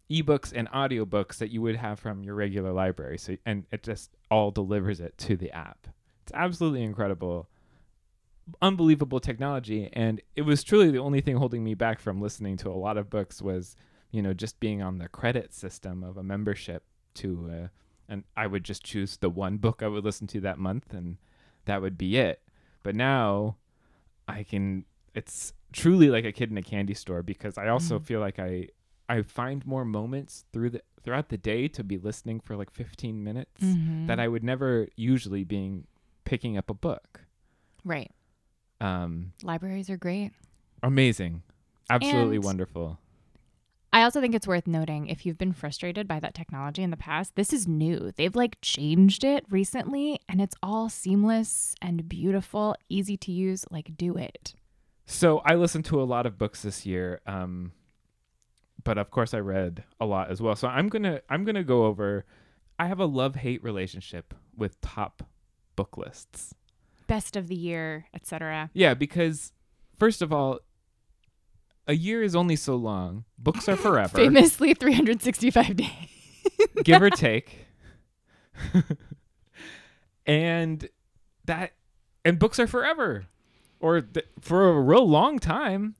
ebooks 0.09 0.53
and 0.55 0.69
audiobooks 0.69 1.37
that 1.37 1.49
you 1.49 1.61
would 1.61 1.75
have 1.75 1.99
from 1.99 2.23
your 2.23 2.35
regular 2.35 2.71
library. 2.71 3.17
So 3.17 3.37
and 3.45 3.65
it 3.71 3.83
just 3.83 4.11
all 4.29 4.51
delivers 4.51 4.99
it 4.99 5.17
to 5.19 5.35
the 5.35 5.51
app. 5.51 5.87
It's 6.23 6.31
absolutely 6.33 6.83
incredible. 6.83 7.49
Unbelievable 8.61 9.19
technology 9.19 9.89
and 9.93 10.21
it 10.35 10.43
was 10.43 10.63
truly 10.63 10.91
the 10.91 10.99
only 10.99 11.21
thing 11.21 11.37
holding 11.37 11.63
me 11.63 11.73
back 11.73 11.99
from 11.99 12.21
listening 12.21 12.57
to 12.57 12.69
a 12.69 12.73
lot 12.73 12.97
of 12.97 13.09
books 13.09 13.41
was, 13.41 13.75
you 14.11 14.21
know, 14.21 14.33
just 14.33 14.59
being 14.59 14.83
on 14.83 14.99
the 14.99 15.07
credit 15.07 15.53
system 15.53 16.03
of 16.03 16.17
a 16.17 16.23
membership 16.23 16.83
to 17.15 17.49
uh, 17.51 17.67
and 18.07 18.23
I 18.35 18.47
would 18.47 18.63
just 18.63 18.83
choose 18.83 19.17
the 19.17 19.29
one 19.29 19.57
book 19.57 19.81
I 19.81 19.87
would 19.87 20.03
listen 20.03 20.27
to 20.27 20.41
that 20.41 20.57
month 20.59 20.93
and 20.93 21.17
that 21.65 21.81
would 21.81 21.97
be 21.97 22.17
it. 22.17 22.41
But 22.83 22.95
now 22.95 23.57
I 24.27 24.43
can 24.43 24.85
it's 25.13 25.53
truly 25.71 26.09
like 26.09 26.25
a 26.25 26.31
kid 26.31 26.51
in 26.51 26.57
a 26.57 26.61
candy 26.61 26.93
store 26.93 27.23
because 27.23 27.57
I 27.57 27.67
also 27.69 27.99
Mhm. 27.99 28.03
feel 28.03 28.19
like 28.19 28.39
I 28.39 28.69
I 29.07 29.21
find 29.21 29.65
more 29.65 29.85
moments 29.85 30.45
through 30.51 30.71
the 30.71 30.81
throughout 31.03 31.29
the 31.29 31.37
day 31.37 31.67
to 31.67 31.83
be 31.83 31.97
listening 31.97 32.39
for 32.39 32.55
like 32.55 32.71
15 32.71 33.23
minutes 33.23 33.63
Mhm. 33.63 34.07
that 34.07 34.19
I 34.19 34.27
would 34.27 34.43
never 34.43 34.87
usually 34.95 35.43
being 35.43 35.85
picking 36.23 36.57
up 36.57 36.69
a 36.69 36.73
book. 36.73 37.25
right. 37.83 38.11
Um 38.81 39.33
Libraries 39.43 39.89
are 39.89 39.97
great. 39.97 40.31
amazing. 40.83 41.43
Absolutely 41.89 42.37
And- 42.37 42.45
wonderful. 42.45 42.99
I 43.95 44.03
also 44.03 44.19
think 44.19 44.35
it's 44.35 44.45
worth 44.45 44.67
noting 44.67 45.07
if 45.07 45.25
you've 45.25 45.37
been 45.37 45.53
frustrated 45.53 46.05
by 46.05 46.19
that 46.19 46.33
technology 46.33 46.83
in 46.83 46.89
the 46.89 46.97
past, 46.97 47.37
this 47.37 47.53
is 47.53 47.65
new. 47.65 48.11
They've 48.17 48.35
like 48.35 48.57
changed 48.61 49.23
it 49.23 49.45
recently 49.49 50.19
and 50.27 50.41
it's 50.41 50.55
all 50.61 50.89
seamless 50.89 51.75
and 51.81 52.09
beautiful, 52.09 52.75
easy 52.89 53.15
to 53.15 53.31
use. 53.31 53.63
Like, 53.71 53.95
do 53.95 54.17
it. 54.17 54.53
So 55.05 55.37
I 55.45 55.55
listened 55.55 55.85
to 55.85 56.01
a 56.01 56.03
lot 56.03 56.25
of 56.25 56.37
books 56.37 56.63
this 56.63 56.85
year. 56.85 57.21
Um 57.25 57.71
but 58.83 58.97
of 58.97 59.11
course 59.11 59.33
I 59.33 59.39
read 59.39 59.85
a 60.01 60.05
lot 60.05 60.29
as 60.29 60.41
well. 60.41 60.57
So 60.57 60.67
I'm 60.67 60.89
going 60.89 61.03
to 61.03 61.23
I'm 61.29 61.45
going 61.45 61.55
to 61.55 61.63
go 61.63 61.85
over 61.85 62.25
I 62.77 62.87
have 62.87 62.99
a 62.99 63.05
love-hate 63.05 63.63
relationship 63.63 64.33
with 64.57 64.81
top 64.81 65.23
book 65.77 65.97
lists. 65.97 66.53
Best 67.07 67.37
of 67.37 67.47
the 67.47 67.55
year, 67.55 68.07
etc. 68.13 68.71
Yeah, 68.73 68.93
because 68.93 69.53
first 69.97 70.21
of 70.21 70.33
all, 70.33 70.59
a 71.87 71.93
year 71.93 72.23
is 72.23 72.35
only 72.35 72.55
so 72.55 72.75
long. 72.75 73.25
Books 73.37 73.67
are 73.69 73.75
forever, 73.77 74.17
Famously 74.17 74.73
365 74.73 75.75
days. 75.77 75.89
give 76.83 77.01
or 77.01 77.09
take. 77.11 77.65
and 80.25 80.89
that 81.45 81.73
and 82.23 82.39
books 82.39 82.59
are 82.59 82.67
forever 82.67 83.25
or 83.79 84.01
th- 84.01 84.25
for 84.39 84.69
a 84.69 84.81
real 84.81 85.07
long 85.07 85.39
time. 85.39 85.95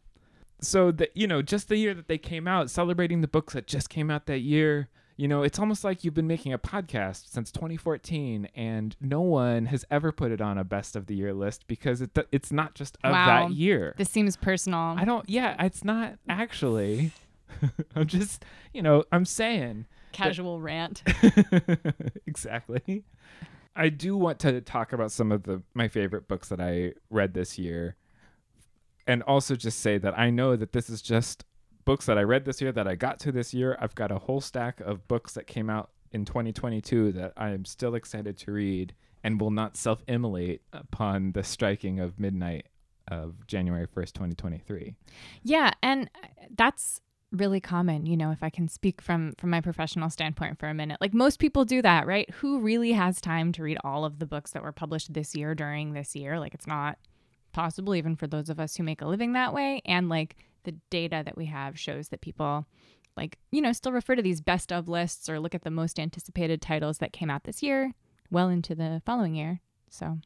So 0.61 0.91
that 0.93 1.15
you 1.15 1.27
know, 1.27 1.41
just 1.41 1.67
the 1.69 1.77
year 1.77 1.93
that 1.93 2.07
they 2.07 2.17
came 2.17 2.47
out, 2.47 2.71
celebrating 2.71 3.21
the 3.21 3.27
books 3.27 3.53
that 3.53 3.67
just 3.67 3.89
came 3.89 4.09
out 4.09 4.25
that 4.25 4.39
year, 4.39 4.89
you 5.17 5.27
know, 5.27 5.43
it's 5.43 5.59
almost 5.59 5.83
like 5.83 6.03
you've 6.03 6.13
been 6.13 6.27
making 6.27 6.51
a 6.51 6.59
podcast 6.59 7.29
since 7.31 7.51
2014 7.51 8.49
and 8.55 8.95
no 8.99 9.21
one 9.21 9.67
has 9.67 9.85
ever 9.89 10.11
put 10.11 10.31
it 10.31 10.41
on 10.41 10.57
a 10.57 10.63
best 10.65 10.95
of 10.95 11.05
the 11.07 11.15
year 11.15 11.33
list 11.33 11.67
because 11.67 12.01
it 12.01 12.17
it's 12.31 12.51
not 12.51 12.75
just 12.75 12.97
of 13.03 13.11
Wow. 13.13 13.47
that 13.47 13.55
year. 13.55 13.93
This 13.97 14.09
seems 14.09 14.35
personal. 14.35 14.79
I 14.97 15.05
don't 15.05 15.29
yeah, 15.29 15.55
it's 15.63 15.83
not 15.85 16.15
actually. 16.27 17.11
I'm 17.95 18.07
just, 18.07 18.43
you 18.73 18.81
know, 18.81 19.03
I'm 19.11 19.23
saying 19.25 19.85
Casual 20.11 20.59
rant. 20.61 21.03
exactly. 22.27 23.03
I 23.75 23.89
do 23.89 24.15
want 24.15 24.39
to 24.39 24.61
talk 24.61 24.93
about 24.93 25.11
some 25.11 25.31
of 25.31 25.43
the 25.43 25.61
my 25.73 25.87
favorite 25.87 26.27
books 26.27 26.49
that 26.49 26.59
I 26.61 26.93
read 27.09 27.33
this 27.33 27.57
year. 27.57 27.95
And 29.07 29.21
also 29.23 29.55
just 29.55 29.79
say 29.81 29.97
that 29.99 30.17
I 30.17 30.29
know 30.29 30.55
that 30.55 30.71
this 30.71 30.89
is 30.89 31.01
just 31.01 31.45
books 31.85 32.05
that 32.07 32.17
I 32.17 32.23
read 32.23 32.45
this 32.45 32.61
year 32.61 32.71
that 32.71 32.87
I 32.87 32.95
got 32.95 33.19
to 33.21 33.31
this 33.31 33.53
year. 33.53 33.77
I've 33.79 33.95
got 33.95 34.11
a 34.11 34.19
whole 34.19 34.41
stack 34.41 34.81
of 34.81 35.07
books 35.07 35.33
that 35.33 35.47
came 35.47 35.69
out 35.69 35.91
in 36.11 36.25
2022 36.25 37.11
that 37.13 37.33
I 37.37 37.51
am 37.51 37.65
still 37.65 37.95
excited 37.95 38.37
to 38.39 38.51
read 38.51 38.93
and 39.23 39.39
will 39.39 39.51
not 39.51 39.77
self-immolate 39.77 40.61
upon 40.73 41.31
the 41.31 41.43
striking 41.43 41.99
of 41.99 42.19
midnight 42.19 42.67
of 43.07 43.47
January 43.47 43.87
1st, 43.87 44.13
2023. 44.13 44.95
Yeah, 45.43 45.71
and 45.81 46.09
uh, 46.23 46.27
that's 46.55 47.01
really 47.31 47.59
common, 47.59 48.05
you 48.05 48.15
know, 48.15 48.31
if 48.31 48.43
I 48.43 48.49
can 48.49 48.67
speak 48.67 49.01
from 49.01 49.33
from 49.37 49.49
my 49.49 49.61
professional 49.61 50.09
standpoint 50.09 50.59
for 50.59 50.67
a 50.67 50.73
minute. 50.73 51.01
Like 51.01 51.13
most 51.13 51.39
people 51.39 51.65
do 51.65 51.81
that, 51.81 52.07
right? 52.07 52.29
Who 52.35 52.59
really 52.59 52.93
has 52.93 53.19
time 53.19 53.51
to 53.53 53.63
read 53.63 53.77
all 53.83 54.05
of 54.05 54.19
the 54.19 54.25
books 54.25 54.51
that 54.51 54.63
were 54.63 54.71
published 54.71 55.13
this 55.13 55.35
year 55.35 55.53
during 55.53 55.93
this 55.93 56.15
year? 56.15 56.39
Like 56.39 56.53
it's 56.53 56.67
not 56.67 56.97
possible 57.51 57.95
even 57.95 58.15
for 58.15 58.27
those 58.27 58.49
of 58.49 58.59
us 58.59 58.75
who 58.75 58.83
make 58.83 59.01
a 59.01 59.07
living 59.07 59.33
that 59.33 59.53
way 59.53 59.81
and 59.85 60.09
like 60.09 60.35
the 60.65 60.75
data 60.89 61.21
that 61.25 61.37
we 61.37 61.45
have 61.45 61.79
shows 61.79 62.09
that 62.09 62.21
people 62.21 62.65
like, 63.17 63.37
you 63.51 63.61
know, 63.61 63.71
still 63.71 63.93
refer 63.93 64.15
to 64.15 64.21
these 64.21 64.41
best 64.41 64.71
of 64.71 64.89
lists 64.89 65.29
or 65.29 65.39
look 65.39 65.55
at 65.55 65.63
the 65.63 65.71
most 65.71 65.99
anticipated 65.99 66.61
titles 66.61 66.97
that 66.97 67.13
came 67.13 67.29
out 67.29 67.45
this 67.45 67.63
year 67.63 67.93
well 68.29 68.49
into 68.49 68.75
the 68.75 69.01
following 69.05 69.35
year. 69.35 69.61
So, 69.89 70.19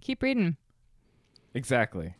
keep 0.00 0.22
reading. 0.22 0.56
Exactly. 1.54 2.14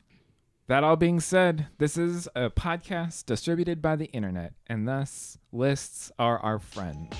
That 0.66 0.84
all 0.84 0.96
being 0.96 1.20
said, 1.20 1.66
this 1.76 1.98
is 1.98 2.26
a 2.34 2.48
podcast 2.48 3.26
distributed 3.26 3.82
by 3.82 3.96
the 3.96 4.06
internet, 4.06 4.54
and 4.66 4.88
thus 4.88 5.36
lists 5.52 6.10
are 6.18 6.38
our 6.38 6.58
friend. 6.58 7.14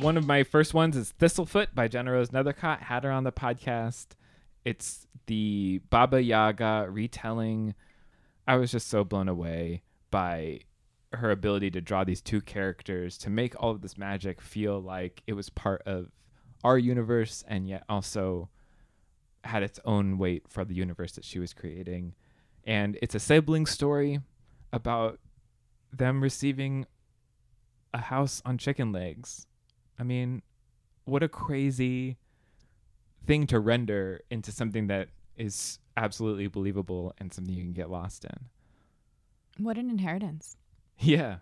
One 0.00 0.16
of 0.16 0.26
my 0.26 0.42
first 0.42 0.74
ones 0.74 0.96
is 0.96 1.14
Thistlefoot 1.18 1.68
by 1.74 1.88
GennaRose 1.88 2.30
Nethercott. 2.30 2.80
Had 2.80 3.04
her 3.04 3.10
on 3.10 3.24
the 3.24 3.32
podcast. 3.32 4.08
It's 4.64 5.06
the 5.26 5.80
Baba 5.88 6.20
Yaga 6.20 6.88
retelling. 6.90 7.74
I 8.46 8.56
was 8.56 8.72
just 8.72 8.88
so 8.88 9.04
blown 9.04 9.28
away 9.28 9.82
by 10.10 10.60
her 11.12 11.30
ability 11.30 11.70
to 11.70 11.80
draw 11.80 12.02
these 12.02 12.20
two 12.20 12.40
characters 12.40 13.16
to 13.18 13.30
make 13.30 13.54
all 13.62 13.70
of 13.70 13.82
this 13.82 13.96
magic 13.96 14.40
feel 14.40 14.80
like 14.80 15.22
it 15.26 15.32
was 15.34 15.48
part 15.48 15.82
of 15.86 16.10
our 16.64 16.76
universe 16.76 17.44
and 17.46 17.68
yet 17.68 17.84
also 17.88 18.48
had 19.44 19.62
its 19.62 19.78
own 19.84 20.18
weight 20.18 20.48
for 20.48 20.64
the 20.64 20.74
universe 20.74 21.12
that 21.12 21.24
she 21.24 21.38
was 21.38 21.54
creating. 21.54 22.14
And 22.64 22.98
it's 23.00 23.14
a 23.14 23.20
sibling 23.20 23.64
story 23.64 24.20
about 24.72 25.20
them 25.92 26.20
receiving 26.20 26.84
a 27.92 27.98
house 27.98 28.42
on 28.44 28.58
chicken 28.58 28.90
legs. 28.90 29.46
I 29.98 30.02
mean, 30.02 30.42
what 31.04 31.22
a 31.22 31.28
crazy 31.28 32.16
thing 33.26 33.46
to 33.48 33.58
render 33.60 34.20
into 34.30 34.52
something 34.52 34.86
that 34.88 35.08
is 35.36 35.78
absolutely 35.96 36.46
believable 36.46 37.14
and 37.18 37.32
something 37.32 37.54
you 37.54 37.62
can 37.62 37.72
get 37.72 37.90
lost 37.90 38.24
in. 38.24 39.64
What 39.64 39.78
an 39.78 39.90
inheritance. 39.90 40.56
Yeah. 40.98 41.38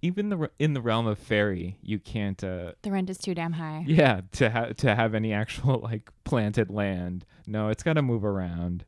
Even 0.00 0.30
the 0.30 0.50
in 0.58 0.72
the 0.72 0.80
realm 0.80 1.06
of 1.06 1.18
fairy, 1.18 1.76
you 1.82 1.98
can't 1.98 2.42
uh 2.42 2.72
The 2.82 2.90
rent 2.90 3.08
is 3.10 3.18
too 3.18 3.34
damn 3.34 3.52
high. 3.52 3.84
yeah, 3.86 4.22
to 4.32 4.48
have 4.50 4.76
to 4.78 4.94
have 4.94 5.14
any 5.14 5.32
actual 5.32 5.78
like 5.82 6.10
planted 6.24 6.70
land. 6.70 7.24
No, 7.46 7.68
it's 7.68 7.82
got 7.82 7.92
to 7.94 8.02
move 8.02 8.24
around. 8.24 8.84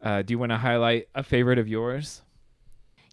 Uh 0.00 0.22
do 0.22 0.32
you 0.32 0.38
want 0.38 0.50
to 0.52 0.58
highlight 0.58 1.08
a 1.14 1.22
favorite 1.24 1.58
of 1.58 1.66
yours? 1.68 2.22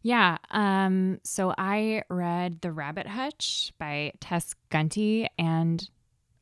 Yeah. 0.04 0.36
Um, 0.50 1.18
so 1.24 1.54
I 1.56 2.02
read 2.10 2.60
The 2.60 2.70
Rabbit 2.70 3.06
Hutch 3.06 3.72
by 3.78 4.12
Tess 4.20 4.54
Gunty 4.68 5.26
and 5.38 5.88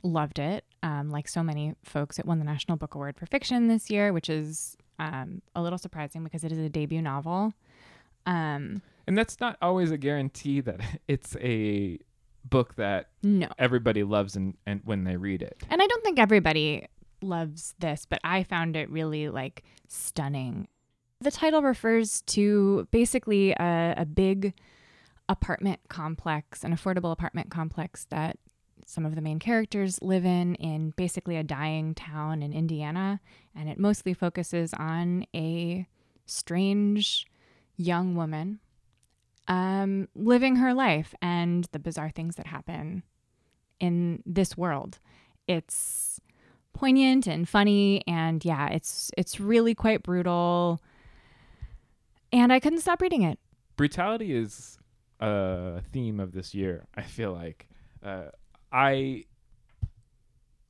loved 0.03 0.41
it. 0.41 0.65
Um, 0.83 1.11
like 1.11 1.29
so 1.29 1.45
many 1.45 1.75
folks, 1.85 2.19
it 2.19 2.27
won 2.27 2.41
the 2.41 2.45
National 2.45 2.77
Book 2.77 2.97
Award 2.97 3.17
for 3.17 3.25
Fiction 3.27 3.69
this 3.69 3.89
year, 3.89 4.13
which 4.13 4.29
is 4.29 4.77
um, 4.99 5.43
a 5.55 5.63
little 5.63 5.79
surprising 5.79 6.25
because 6.25 6.43
it 6.43 6.51
is 6.51 6.59
a 6.59 6.69
debut 6.69 7.01
novel. 7.01 7.55
Um, 8.27 8.83
And 9.07 9.17
that's 9.17 9.39
not 9.39 9.59
always 9.63 9.93
a 9.93 9.97
guarantee 9.97 10.61
that 10.61 10.81
it's 11.09 11.37
a 11.37 12.01
book 12.45 12.75
that 12.75 13.11
no. 13.23 13.47
everybody 13.61 14.03
loves 14.03 14.35
and, 14.35 14.57
and 14.67 14.81
when 14.85 15.05
they 15.05 15.17
read 15.17 15.41
it. 15.41 15.63
And 15.71 15.81
I 15.81 15.87
don't 15.87 16.03
think 16.03 16.19
everybody 16.19 16.89
loves 17.23 17.75
this, 17.79 18.07
but 18.11 18.19
I 18.25 18.43
found 18.43 18.75
it 18.75 18.91
really 18.91 19.29
like 19.29 19.63
stunning. 19.87 20.67
The 21.23 21.31
title 21.31 21.63
refers 21.63 22.23
to 22.23 22.89
basically 22.91 23.53
a, 23.53 23.95
a 23.97 24.05
big 24.05 24.55
apartment 25.29 25.81
complex, 25.89 26.65
an 26.65 26.75
affordable 26.75 27.13
apartment 27.13 27.49
complex 27.49 28.07
that 28.11 28.39
some 28.85 29.07
of 29.07 29.15
the 29.15 29.21
main 29.21 29.39
characters 29.39 30.03
live 30.03 30.25
in 30.25 30.57
in 30.57 30.91
basically 30.97 31.37
a 31.37 31.45
dying 31.45 31.95
town 31.95 32.43
in 32.43 32.53
Indiana, 32.53 33.21
and 33.55 33.69
it 33.69 33.79
mostly 33.79 34.15
focuses 34.15 34.75
on 34.75 35.25
a 35.35 35.87
strange 36.27 37.27
young 37.77 38.17
woman 38.17 38.59
um, 39.49 40.09
living 40.15 40.57
her 40.57 40.75
life 40.75 41.15
and 41.23 41.69
the 41.73 41.79
bizarre 41.79 42.11
things 42.11 42.37
that 42.37 42.47
happen 42.47 43.03
in 43.81 44.23
this 44.27 44.57
world. 44.57 44.99
It's 45.47 46.21
poignant 46.73 47.27
and 47.27 47.49
funny, 47.49 48.03
and 48.07 48.45
yeah, 48.45 48.69
it's 48.69 49.11
it's 49.17 49.39
really 49.39 49.75
quite 49.75 50.03
brutal. 50.03 50.81
And 52.33 52.53
I 52.53 52.61
couldn't 52.61 52.81
stop 52.81 53.01
reading 53.03 53.23
it. 53.23 53.39
Brutality 53.77 54.35
is 54.35 54.79
a 55.21 55.83
theme 55.93 56.19
of 56.21 56.33
this 56.33 56.55
year. 56.55 56.87
I 56.95 57.03
feel 57.03 57.33
like 57.33 57.69
uh, 58.03 58.27
I 58.73 59.25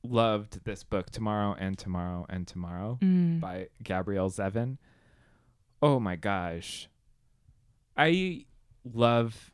loved 0.03 0.63
this 0.65 0.83
book, 0.83 1.09
Tomorrow 1.09 1.55
and 1.59 1.77
Tomorrow 1.77 2.25
and 2.29 2.45
Tomorrow 2.47 2.99
Mm. 3.01 3.39
by 3.39 3.67
Gabrielle 3.81 4.29
Zevin. 4.29 4.77
Oh 5.81 5.99
my 5.99 6.15
gosh. 6.15 6.89
I 7.95 8.45
love 8.83 9.51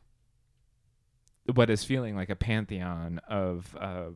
what 1.52 1.70
is 1.70 1.84
feeling 1.84 2.16
like 2.16 2.30
a 2.30 2.36
pantheon 2.36 3.20
of 3.28 3.76
uh, 3.78 4.10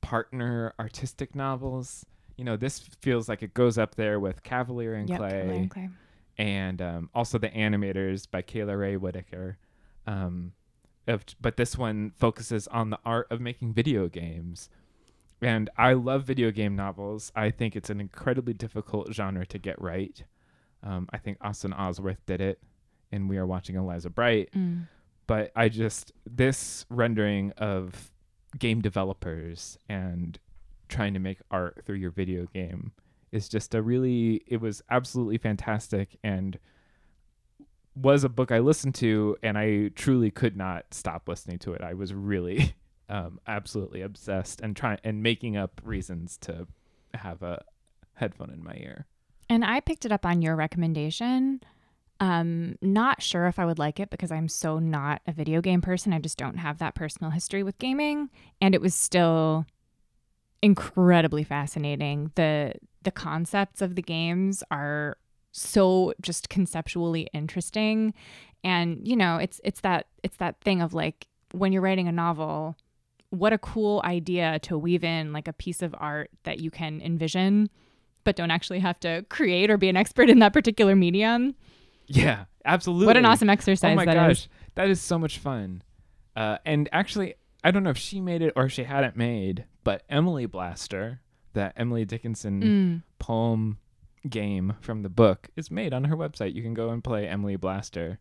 partner 0.00 0.72
artistic 0.78 1.34
novels. 1.34 2.06
You 2.36 2.44
know, 2.44 2.56
this 2.56 2.78
feels 3.00 3.28
like 3.28 3.42
it 3.42 3.54
goes 3.54 3.78
up 3.78 3.94
there 3.96 4.18
with 4.18 4.42
Kavalier 4.42 4.94
and 4.94 5.08
Yep, 5.08 5.18
Clay 5.18 5.30
Kavalier 5.30 5.56
and 5.60 5.70
Clay. 5.70 5.88
And 6.36 6.82
um, 6.82 7.10
also 7.14 7.38
the 7.38 7.48
animators 7.50 8.28
by 8.30 8.42
Kayla 8.42 8.78
Rae 8.78 8.96
Whitaker. 8.96 9.58
Um, 10.06 10.52
of, 11.06 11.24
but 11.40 11.56
this 11.56 11.76
one 11.76 12.12
focuses 12.16 12.66
on 12.68 12.90
the 12.90 12.98
art 13.04 13.26
of 13.30 13.40
making 13.40 13.74
video 13.74 14.08
games. 14.08 14.68
And 15.40 15.68
I 15.76 15.92
love 15.92 16.24
video 16.24 16.50
game 16.50 16.74
novels. 16.74 17.30
I 17.36 17.50
think 17.50 17.76
it's 17.76 17.90
an 17.90 18.00
incredibly 18.00 18.54
difficult 18.54 19.12
genre 19.12 19.46
to 19.46 19.58
get 19.58 19.80
right. 19.80 20.22
Um, 20.82 21.08
I 21.12 21.18
think 21.18 21.38
Austin 21.40 21.72
Osworth 21.72 22.18
did 22.26 22.40
it, 22.40 22.60
and 23.12 23.28
we 23.28 23.36
are 23.38 23.46
watching 23.46 23.76
Eliza 23.76 24.10
Bright. 24.10 24.50
Mm. 24.54 24.88
But 25.26 25.52
I 25.56 25.68
just, 25.68 26.12
this 26.26 26.86
rendering 26.90 27.52
of 27.52 28.10
game 28.58 28.80
developers 28.80 29.78
and 29.88 30.38
trying 30.88 31.14
to 31.14 31.20
make 31.20 31.38
art 31.50 31.82
through 31.84 31.96
your 31.96 32.10
video 32.10 32.46
game 32.46 32.92
is 33.34 33.48
just 33.48 33.74
a 33.74 33.82
really 33.82 34.44
it 34.46 34.60
was 34.60 34.80
absolutely 34.90 35.38
fantastic 35.38 36.16
and 36.22 36.56
was 37.96 38.22
a 38.22 38.28
book 38.28 38.52
I 38.52 38.60
listened 38.60 38.94
to 38.96 39.36
and 39.42 39.58
I 39.58 39.88
truly 39.96 40.30
could 40.30 40.56
not 40.56 40.94
stop 40.94 41.28
listening 41.28 41.58
to 41.60 41.72
it. 41.74 41.82
I 41.82 41.94
was 41.94 42.14
really 42.14 42.74
um, 43.08 43.40
absolutely 43.46 44.02
obsessed 44.02 44.60
and 44.60 44.76
trying 44.76 44.98
and 45.04 45.22
making 45.22 45.56
up 45.56 45.80
reasons 45.84 46.38
to 46.42 46.68
have 47.12 47.42
a 47.42 47.64
headphone 48.14 48.50
in 48.50 48.62
my 48.62 48.74
ear. 48.76 49.06
And 49.50 49.64
I 49.64 49.80
picked 49.80 50.04
it 50.04 50.12
up 50.12 50.24
on 50.24 50.40
your 50.40 50.54
recommendation. 50.54 51.60
Um, 52.20 52.76
not 52.80 53.20
sure 53.20 53.46
if 53.46 53.58
I 53.58 53.66
would 53.66 53.80
like 53.80 53.98
it 53.98 54.10
because 54.10 54.30
I'm 54.30 54.48
so 54.48 54.78
not 54.78 55.22
a 55.26 55.32
video 55.32 55.60
game 55.60 55.80
person. 55.80 56.12
I 56.12 56.20
just 56.20 56.38
don't 56.38 56.58
have 56.58 56.78
that 56.78 56.94
personal 56.94 57.32
history 57.32 57.64
with 57.64 57.78
gaming. 57.78 58.30
And 58.60 58.74
it 58.74 58.80
was 58.80 58.94
still 58.94 59.66
incredibly 60.62 61.44
fascinating. 61.44 62.30
The 62.36 62.74
the 63.04 63.10
concepts 63.10 63.80
of 63.80 63.94
the 63.94 64.02
games 64.02 64.62
are 64.70 65.16
so 65.52 66.12
just 66.20 66.48
conceptually 66.48 67.28
interesting. 67.32 68.12
And, 68.62 69.06
you 69.06 69.16
know, 69.16 69.36
it's 69.36 69.60
it's 69.62 69.80
that 69.82 70.06
it's 70.22 70.36
that 70.38 70.60
thing 70.60 70.82
of 70.82 70.94
like 70.94 71.28
when 71.52 71.72
you're 71.72 71.82
writing 71.82 72.08
a 72.08 72.12
novel, 72.12 72.76
what 73.30 73.52
a 73.52 73.58
cool 73.58 74.00
idea 74.04 74.58
to 74.60 74.76
weave 74.76 75.04
in 75.04 75.32
like 75.32 75.48
a 75.48 75.52
piece 75.52 75.82
of 75.82 75.94
art 75.98 76.30
that 76.44 76.60
you 76.60 76.70
can 76.70 77.00
envision 77.00 77.68
but 78.24 78.36
don't 78.36 78.50
actually 78.50 78.80
have 78.80 78.98
to 79.00 79.24
create 79.28 79.70
or 79.70 79.76
be 79.76 79.88
an 79.88 79.96
expert 79.96 80.30
in 80.30 80.38
that 80.40 80.52
particular 80.52 80.96
medium. 80.96 81.54
Yeah, 82.06 82.46
absolutely. 82.64 83.06
What 83.06 83.16
an 83.16 83.26
awesome 83.26 83.50
exercise 83.50 83.92
Oh 83.92 83.94
my 83.94 84.06
that 84.06 84.14
gosh, 84.14 84.30
is. 84.30 84.48
that 84.74 84.88
is 84.88 85.00
so 85.00 85.18
much 85.18 85.38
fun. 85.38 85.82
Uh, 86.34 86.58
and 86.64 86.88
actually, 86.90 87.34
I 87.62 87.70
don't 87.70 87.82
know 87.82 87.90
if 87.90 87.98
she 87.98 88.20
made 88.20 88.42
it 88.42 88.52
or 88.56 88.68
she 88.68 88.84
hadn't 88.84 89.16
made, 89.16 89.66
but 89.84 90.02
Emily 90.08 90.46
Blaster, 90.46 91.20
that 91.54 91.72
Emily 91.76 92.04
Dickinson 92.04 92.62
Mm. 92.62 93.02
poem 93.18 93.78
game 94.28 94.74
from 94.80 95.02
the 95.02 95.08
book, 95.08 95.48
is 95.56 95.70
made 95.70 95.92
on 95.92 96.04
her 96.04 96.16
website. 96.16 96.54
You 96.54 96.62
can 96.62 96.74
go 96.74 96.90
and 96.90 97.02
play 97.02 97.26
Emily 97.28 97.56
Blaster. 97.56 98.18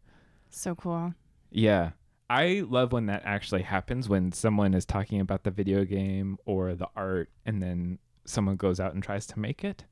So 0.49 0.75
cool. 0.75 1.13
Yeah. 1.51 1.91
I 2.29 2.63
love 2.67 2.91
when 2.91 3.05
that 3.07 3.21
actually 3.25 3.61
happens 3.63 4.09
when 4.09 4.31
someone 4.31 4.73
is 4.73 4.85
talking 4.85 5.19
about 5.19 5.43
the 5.43 5.51
video 5.51 5.85
game 5.85 6.37
or 6.45 6.73
the 6.73 6.87
art 6.95 7.29
and 7.45 7.61
then 7.61 7.99
someone 8.25 8.55
goes 8.55 8.79
out 8.79 8.93
and 8.93 9.03
tries 9.03 9.27
to 9.27 9.39
make 9.39 9.63
it. 9.63 9.85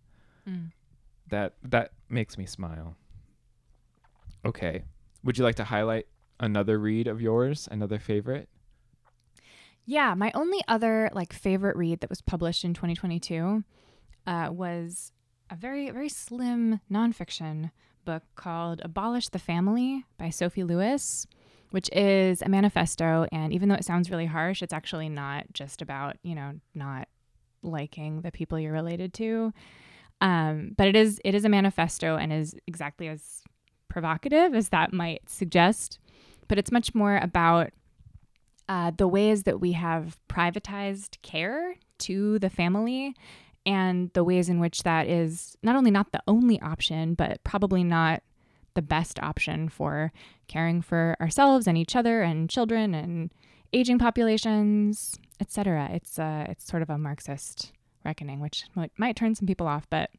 Mm. 0.48 0.72
That 1.30 1.54
that 1.64 1.92
makes 2.10 2.38
me 2.38 2.46
smile. 2.46 2.96
Okay. 4.46 4.84
Would 5.24 5.38
you 5.38 5.44
like 5.44 5.56
to 5.56 5.64
highlight 5.66 6.08
another 6.40 6.80
read 6.80 7.08
of 7.08 7.22
yours, 7.22 7.68
another 7.72 8.00
favorite? 8.00 8.50
Yeah, 9.92 10.14
my 10.14 10.32
only 10.36 10.62
other 10.70 11.10
like 11.12 11.34
favorite 11.34 11.76
read 11.76 12.00
that 12.00 12.10
was 12.10 12.22
published 12.22 12.64
in 12.64 12.74
2022 12.74 13.62
uh, 14.26 14.48
was 14.50 15.12
a 15.50 15.56
very 15.58 15.90
very 15.90 16.08
slim 16.08 16.80
nonfiction 16.90 17.72
book 18.06 18.24
called 18.36 18.80
"Abolish 18.86 19.28
the 19.28 19.38
Family" 19.38 20.06
by 20.18 20.30
Sophie 20.30 20.64
Lewis, 20.64 21.28
which 21.72 21.90
is 21.92 22.42
a 22.42 22.48
manifesto. 22.48 23.28
And 23.34 23.52
even 23.52 23.68
though 23.68 23.76
it 23.76 23.84
sounds 23.84 24.10
really 24.10 24.28
harsh, 24.28 24.64
it's 24.64 24.72
actually 24.72 25.10
not 25.10 25.52
just 25.52 25.82
about 25.82 26.16
you 26.24 26.36
know 26.36 26.54
not 26.74 27.10
liking 27.62 28.22
the 28.22 28.32
people 28.32 28.58
you're 28.58 28.72
related 28.72 29.14
to. 29.16 29.52
Um, 30.22 30.72
but 30.78 30.88
it 30.88 30.96
is 30.96 31.20
it 31.26 31.36
is 31.36 31.44
a 31.44 31.50
manifesto 31.50 32.16
and 32.16 32.32
is 32.32 32.56
exactly 32.66 33.10
as 33.10 33.44
provocative 33.90 34.56
as 34.56 34.70
that 34.70 34.94
might 34.94 35.30
suggest. 35.30 36.00
But 36.48 36.58
it's 36.58 36.72
much 36.72 36.96
more 36.96 37.18
about 37.18 37.72
uh, 38.72 38.90
the 38.96 39.08
ways 39.08 39.44
that 39.44 39.60
we 39.60 39.74
have 39.74 40.18
privatized 40.30 41.22
care 41.24 41.76
to 41.98 42.40
the 42.40 42.50
family 42.50 43.14
and 43.66 44.10
the 44.14 44.24
ways 44.24 44.48
in 44.48 44.62
which 44.62 44.84
that 44.84 45.08
is 45.08 45.58
not 45.62 45.76
only 45.76 45.92
not 45.92 46.14
the 46.14 46.24
only 46.26 46.58
option, 46.62 47.14
but 47.14 47.44
probably 47.44 47.84
not 47.84 48.24
the 48.74 48.82
best 48.82 49.20
option 49.22 49.68
for 49.68 50.14
caring 50.48 50.82
for 50.82 51.18
ourselves 51.20 51.68
and 51.68 51.78
each 51.78 51.98
other 51.98 52.22
and 52.22 52.50
children 52.50 52.96
and 52.96 53.34
aging 53.74 54.00
populations, 54.00 55.20
etc. 55.42 55.90
It's 55.92 56.18
uh, 56.18 56.46
it's 56.48 56.66
sort 56.66 56.82
of 56.82 56.90
a 56.90 56.98
Marxist 56.98 57.74
reckoning, 58.06 58.40
which 58.40 58.64
might, 58.74 58.94
might 58.96 59.18
turn 59.18 59.36
some 59.36 59.48
people 59.48 59.68
off, 59.68 59.86
but 59.90 60.12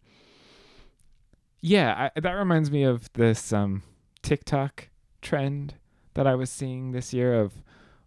Yeah, 1.63 2.11
I, 2.15 2.21
that 2.21 2.33
reminds 2.33 2.71
me 2.71 2.83
of 2.83 3.11
this 3.15 3.51
um, 3.51 3.83
TikTok 4.21 4.91
trend 5.23 5.77
that 6.13 6.27
I 6.27 6.35
was 6.35 6.51
seeing 6.51 6.93
this 6.93 7.15
year 7.15 7.33
of 7.33 7.55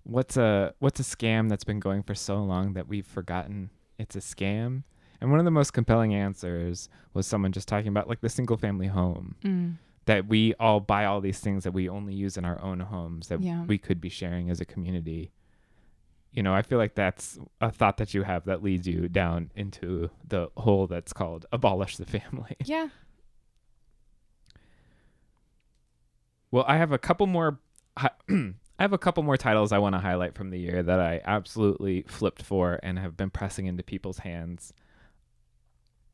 what's 0.06 0.38
a 0.38 0.74
what's 0.80 1.00
a 1.00 1.04
scam 1.04 1.50
that's 1.50 1.64
been 1.66 1.80
going 1.80 2.02
for 2.04 2.16
so 2.16 2.38
long 2.42 2.74
that 2.74 2.88
we've 2.88 3.06
forgotten 3.08 3.70
it's 3.98 4.16
a 4.16 4.20
scam. 4.20 4.84
And 5.22 5.32
one 5.32 5.40
of 5.40 5.46
the 5.46 5.52
most 5.52 5.72
compelling 5.74 6.14
answers 6.14 6.90
was 7.14 7.26
someone 7.26 7.52
just 7.52 7.68
talking 7.68 7.88
about 7.88 8.08
like 8.10 8.22
the 8.22 8.30
single 8.30 8.58
family 8.58 8.88
home 8.88 9.36
mm, 9.44 9.76
that 10.06 10.28
we 10.28 10.54
all 10.60 10.80
buy 10.80 11.06
all 11.06 11.22
these 11.22 11.40
things 11.40 11.64
that 11.64 11.72
we 11.72 11.88
only 11.90 12.14
use 12.14 12.38
in 12.38 12.46
our 12.46 12.62
own 12.62 12.80
homes 12.82 13.30
that 13.30 13.42
Yeah. 13.42 13.64
we 13.66 13.78
could 13.78 14.00
be 14.02 14.10
sharing 14.10 14.50
as 14.50 14.60
a 14.62 14.66
community. 14.66 15.32
You 16.34 16.44
know, 16.44 16.54
I 16.54 16.62
feel 16.64 16.78
like 16.78 16.96
that's 16.96 17.40
a 17.62 17.72
thought 17.72 17.96
that 17.98 18.14
you 18.14 18.24
have 18.24 18.44
that 18.46 18.62
leads 18.62 18.86
you 18.86 19.08
down 19.08 19.52
into 19.56 20.10
the 20.28 20.50
hole 20.58 20.86
that's 20.86 21.14
called 21.14 21.46
abolish 21.54 21.96
the 21.96 22.06
family. 22.06 22.58
yeah, 22.66 22.90
Well, 26.52 26.66
I 26.68 26.78
have 26.78 26.92
a 26.92 26.98
couple 26.98 27.28
more. 27.28 27.60
hi- 27.98 28.12
I 28.78 28.84
have 28.84 28.94
a 28.94 28.98
couple 28.98 29.24
more 29.24 29.38
titles 29.38 29.72
I 29.72 29.78
want 29.78 29.96
to 29.96 30.00
highlight 30.00 30.36
from 30.36 30.50
the 30.50 30.60
year 30.60 30.84
that 30.84 31.00
I 31.00 31.22
absolutely 31.24 32.04
flipped 32.04 32.42
for 32.42 32.80
and 32.84 33.00
have 33.00 33.16
been 33.16 33.30
pressing 33.30 33.68
into 33.68 33.84
people's 33.84 34.20
hands. 34.20 34.74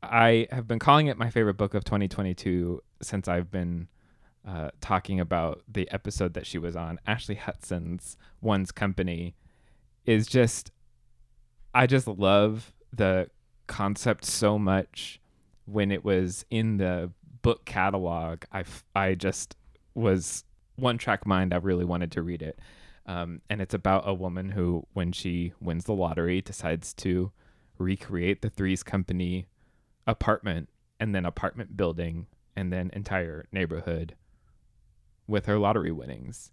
I 0.02 0.46
have 0.50 0.68
been 0.68 0.78
calling 0.78 1.08
it 1.08 1.16
my 1.16 1.30
favorite 1.30 1.56
book 1.56 1.74
of 1.74 1.84
2022 1.84 2.80
since 3.02 3.26
I've 3.26 3.50
been 3.50 3.88
uh, 4.46 4.70
talking 4.80 5.18
about 5.18 5.62
the 5.68 5.90
episode 5.90 6.34
that 6.34 6.46
she 6.46 6.58
was 6.58 6.76
on. 6.76 7.00
Ashley 7.06 7.34
Hutson's 7.34 8.16
One's 8.40 8.70
Company 8.70 9.34
is 10.06 10.26
just, 10.26 10.70
I 11.74 11.86
just 11.86 12.06
love 12.06 12.72
the 12.92 13.28
concept 13.66 14.24
so 14.24 14.58
much. 14.58 15.18
When 15.64 15.92
it 15.92 16.04
was 16.04 16.44
in 16.50 16.76
the 16.78 17.12
book 17.40 17.64
catalog, 17.64 18.42
I, 18.52 18.64
I 18.96 19.14
just 19.14 19.56
was 19.94 20.44
one 20.82 20.98
track 20.98 21.26
mind. 21.26 21.54
I 21.54 21.58
really 21.58 21.84
wanted 21.84 22.12
to 22.12 22.22
read 22.22 22.42
it. 22.42 22.58
Um, 23.06 23.40
and 23.48 23.60
it's 23.62 23.74
about 23.74 24.06
a 24.06 24.14
woman 24.14 24.50
who, 24.50 24.86
when 24.92 25.12
she 25.12 25.52
wins 25.60 25.84
the 25.84 25.94
lottery, 25.94 26.40
decides 26.40 26.92
to 26.94 27.32
recreate 27.78 28.42
the 28.42 28.50
Threes 28.50 28.82
Company 28.82 29.46
apartment 30.06 30.68
and 31.00 31.14
then 31.14 31.24
apartment 31.24 31.76
building 31.76 32.26
and 32.54 32.72
then 32.72 32.90
entire 32.92 33.46
neighborhood 33.50 34.14
with 35.26 35.46
her 35.46 35.58
lottery 35.58 35.92
winnings 35.92 36.50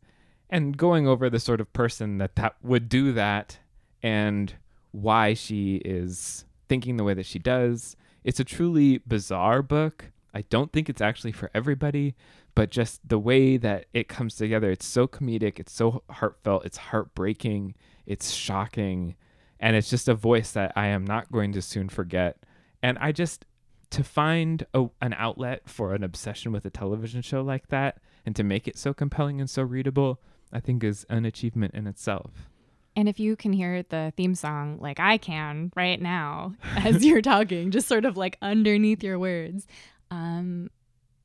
and 0.49 0.77
going 0.77 1.07
over 1.07 1.29
the 1.29 1.39
sort 1.39 1.61
of 1.61 1.71
person 1.73 2.17
that 2.17 2.35
that 2.35 2.55
would 2.63 2.89
do 2.89 3.11
that 3.13 3.59
and 4.01 4.55
why 4.91 5.33
she 5.33 5.75
is 5.85 6.45
thinking 6.67 6.97
the 6.97 7.03
way 7.03 7.13
that 7.13 7.25
she 7.25 7.39
does. 7.39 7.95
It's 8.23 8.39
a 8.39 8.43
truly 8.43 8.99
bizarre 8.99 9.61
book. 9.61 10.11
I 10.33 10.41
don't 10.43 10.71
think 10.71 10.89
it's 10.89 11.01
actually 11.01 11.31
for 11.31 11.49
everybody, 11.53 12.15
but 12.55 12.69
just 12.69 13.07
the 13.07 13.19
way 13.19 13.57
that 13.57 13.85
it 13.93 14.07
comes 14.07 14.35
together, 14.35 14.71
it's 14.71 14.85
so 14.85 15.07
comedic, 15.07 15.59
it's 15.59 15.73
so 15.73 16.03
heartfelt, 16.09 16.65
it's 16.65 16.77
heartbreaking, 16.77 17.75
it's 18.05 18.31
shocking, 18.31 19.15
and 19.59 19.75
it's 19.75 19.89
just 19.89 20.07
a 20.07 20.13
voice 20.13 20.51
that 20.51 20.73
I 20.75 20.87
am 20.87 21.05
not 21.05 21.31
going 21.31 21.51
to 21.53 21.61
soon 21.61 21.89
forget. 21.89 22.37
And 22.81 22.97
I 22.99 23.11
just 23.11 23.45
to 23.91 24.03
find 24.03 24.65
a, 24.73 24.87
an 25.01 25.15
outlet 25.17 25.67
for 25.67 25.93
an 25.93 26.03
obsession 26.03 26.51
with 26.51 26.65
a 26.65 26.69
television 26.69 27.21
show 27.21 27.41
like 27.41 27.67
that 27.67 27.97
and 28.25 28.35
to 28.35 28.43
make 28.43 28.67
it 28.67 28.77
so 28.77 28.93
compelling 28.93 29.39
and 29.39 29.49
so 29.49 29.63
readable, 29.63 30.21
I 30.53 30.59
think 30.59 30.83
is 30.83 31.05
an 31.09 31.25
achievement 31.25 31.73
in 31.73 31.87
itself. 31.87 32.49
And 32.95 33.07
if 33.07 33.19
you 33.19 33.35
can 33.35 33.53
hear 33.53 33.83
the 33.83 34.13
theme 34.17 34.35
song 34.35 34.77
like 34.79 34.99
I 34.99 35.17
can 35.17 35.71
right 35.75 36.01
now 36.01 36.55
as 36.75 37.03
you're 37.03 37.21
talking, 37.21 37.71
just 37.71 37.87
sort 37.87 38.05
of 38.05 38.17
like 38.17 38.37
underneath 38.41 39.03
your 39.03 39.17
words, 39.17 39.67
um, 40.11 40.69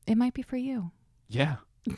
it 0.07 0.15
might 0.15 0.33
be 0.33 0.41
for 0.41 0.57
you. 0.57 0.91
Yeah. 1.27 1.57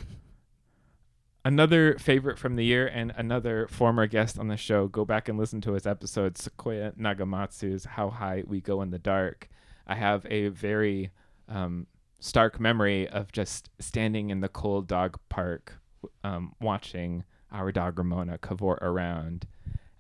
another 1.48 1.98
favorite 1.98 2.38
from 2.38 2.58
the 2.58 2.66
year 2.66 2.88
and 2.88 3.14
another 3.16 3.70
former 3.70 4.06
guest 4.06 4.38
on 4.38 4.50
the 4.50 4.58
show. 4.58 4.90
Go 4.90 5.06
back 5.06 5.30
and 5.30 5.38
listen 5.38 5.62
to 5.62 5.74
his 5.74 5.88
episode, 5.88 6.38
Sequoia 6.38 6.92
Nagamatsu's 6.92 7.86
How 7.86 8.10
High 8.10 8.44
We 8.46 8.60
Go 8.60 8.82
in 8.82 8.92
the 8.92 9.00
Dark. 9.00 9.48
I 9.88 9.96
have 9.96 10.26
a 10.30 10.50
very 10.50 11.12
um, 11.48 11.88
stark 12.20 12.60
memory 12.60 13.08
of 13.08 13.32
just 13.32 13.70
standing 13.80 14.30
in 14.30 14.42
the 14.42 14.50
cold 14.50 14.88
dog 14.88 15.18
park 15.30 15.80
um, 16.22 16.54
watching 16.60 17.24
our 17.50 17.72
dog 17.72 17.98
Ramona 17.98 18.38
cavort 18.40 18.80
around 18.82 19.48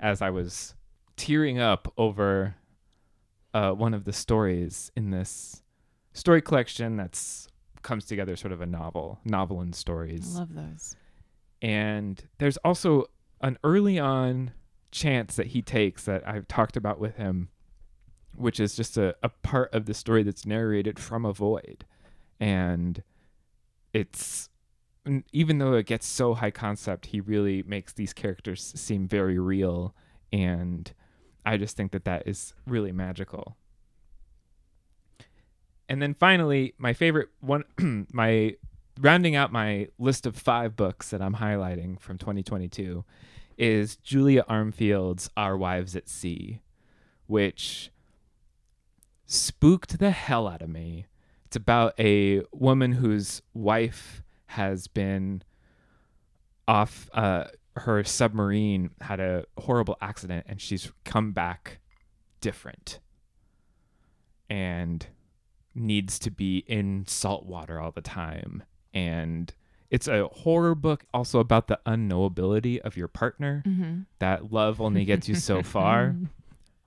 as 0.02 0.21
I 0.21 0.30
was 0.30 0.76
tearing 1.15 1.60
up 1.60 1.91
over 1.97 2.56
uh, 3.54 3.71
one 3.71 3.93
of 3.93 4.04
the 4.04 4.12
stories 4.12 4.91
in 4.97 5.12
this 5.12 5.63
story 6.17 6.41
collection 6.41 6.97
that's 6.97 7.47
comes 7.84 8.06
together 8.06 8.36
sort 8.36 8.51
of 8.51 8.60
a 8.60 8.65
novel, 8.65 9.19
novel 9.23 9.62
and 9.62 9.73
stories. 9.73 10.36
I 10.36 10.39
love 10.39 10.53
those. 10.53 10.95
And 11.62 12.21
there's 12.39 12.58
also 12.58 13.06
an 13.41 13.58
early 13.63 13.97
on 13.99 14.51
chance 14.91 15.36
that 15.36 15.47
he 15.47 15.62
takes 15.62 16.06
that 16.06 16.27
I've 16.27 16.47
talked 16.47 16.75
about 16.75 16.99
with 16.99 17.15
him, 17.15 17.49
which 18.36 18.60
is 18.60 18.75
just 18.75 18.97
a, 18.97 19.15
a 19.23 19.30
part 19.30 19.73
of 19.73 19.86
the 19.86 19.93
story 19.93 20.23
that's 20.23 20.45
narrated 20.45 20.99
from 20.99 21.23
a 21.23 21.34
void. 21.34 21.86
And 22.39 23.03
it's 23.93 24.49
even 25.32 25.58
though 25.60 25.73
it 25.73 25.86
gets 25.86 26.06
so 26.06 26.34
high 26.34 26.51
concept, 26.51 27.08
he 27.08 27.21
really 27.21 27.63
makes 27.63 27.93
these 27.93 28.12
characters 28.12 28.73
seem 28.75 29.08
very 29.08 29.39
real. 29.39 29.95
And 30.34 30.91
I 31.45 31.58
just 31.58 31.77
think 31.77 31.93
that 31.93 32.03
that 32.06 32.27
is 32.27 32.53
really 32.65 32.91
magical. 32.91 33.56
And 35.89 36.02
then 36.02 36.13
finally, 36.13 36.73
my 36.78 36.93
favorite 36.93 37.30
one, 37.39 37.63
my 38.12 38.56
rounding 39.00 39.36
out 39.36 39.52
my 39.52 39.88
list 39.97 40.26
of 40.26 40.36
five 40.36 40.76
books 40.76 41.10
that 41.12 41.21
I'm 41.21 41.36
highlighting 41.36 42.00
from 42.00 42.17
2022 42.17 43.06
is 43.58 43.95
Julia 43.97 44.43
Armfield's 44.47 45.30
Our 45.38 45.58
Wives 45.58 45.95
at 45.95 46.10
Sea, 46.10 46.62
which 47.28 47.91
spooked 49.26 50.00
the 50.00 50.12
hell 50.12 50.47
out 50.47 50.62
of 50.62 50.69
me. 50.69 51.06
It's 51.45 51.56
about 51.56 51.93
a 52.00 52.43
woman 52.52 52.93
whose 52.93 53.41
wife 53.54 54.21
has 54.47 54.88
been 54.88 55.43
off 56.67 57.10
uh, 57.13 57.45
her 57.78 58.04
submarine 58.04 58.89
had 59.02 59.19
a 59.19 59.45
horrible 59.58 59.97
accident 60.02 60.45
and 60.50 60.60
she's 60.60 60.91
come 61.06 61.32
back 61.32 61.80
different 62.41 63.00
and 64.50 65.08
needs 65.78 66.18
to 66.20 66.32
be 66.32 66.60
in 66.68 67.06
salt 67.08 67.46
water 67.46 67.80
all 67.80 67.92
the 67.92 68.02
time 68.02 68.63
and 68.94 69.54
it's 69.90 70.08
a 70.08 70.28
horror 70.28 70.76
book 70.76 71.06
also 71.13 71.40
about 71.40 71.68
the 71.68 71.80
unknowability 71.86 72.80
of 72.80 72.98
your 72.98 73.08
partner 73.08 73.63
Mm-hmm. 73.66 74.00
that 74.20 74.52
love 74.52 74.82
only 74.82 75.06
gets 75.06 75.30
you 75.30 75.36
so 75.36 75.62
far 75.76 76.16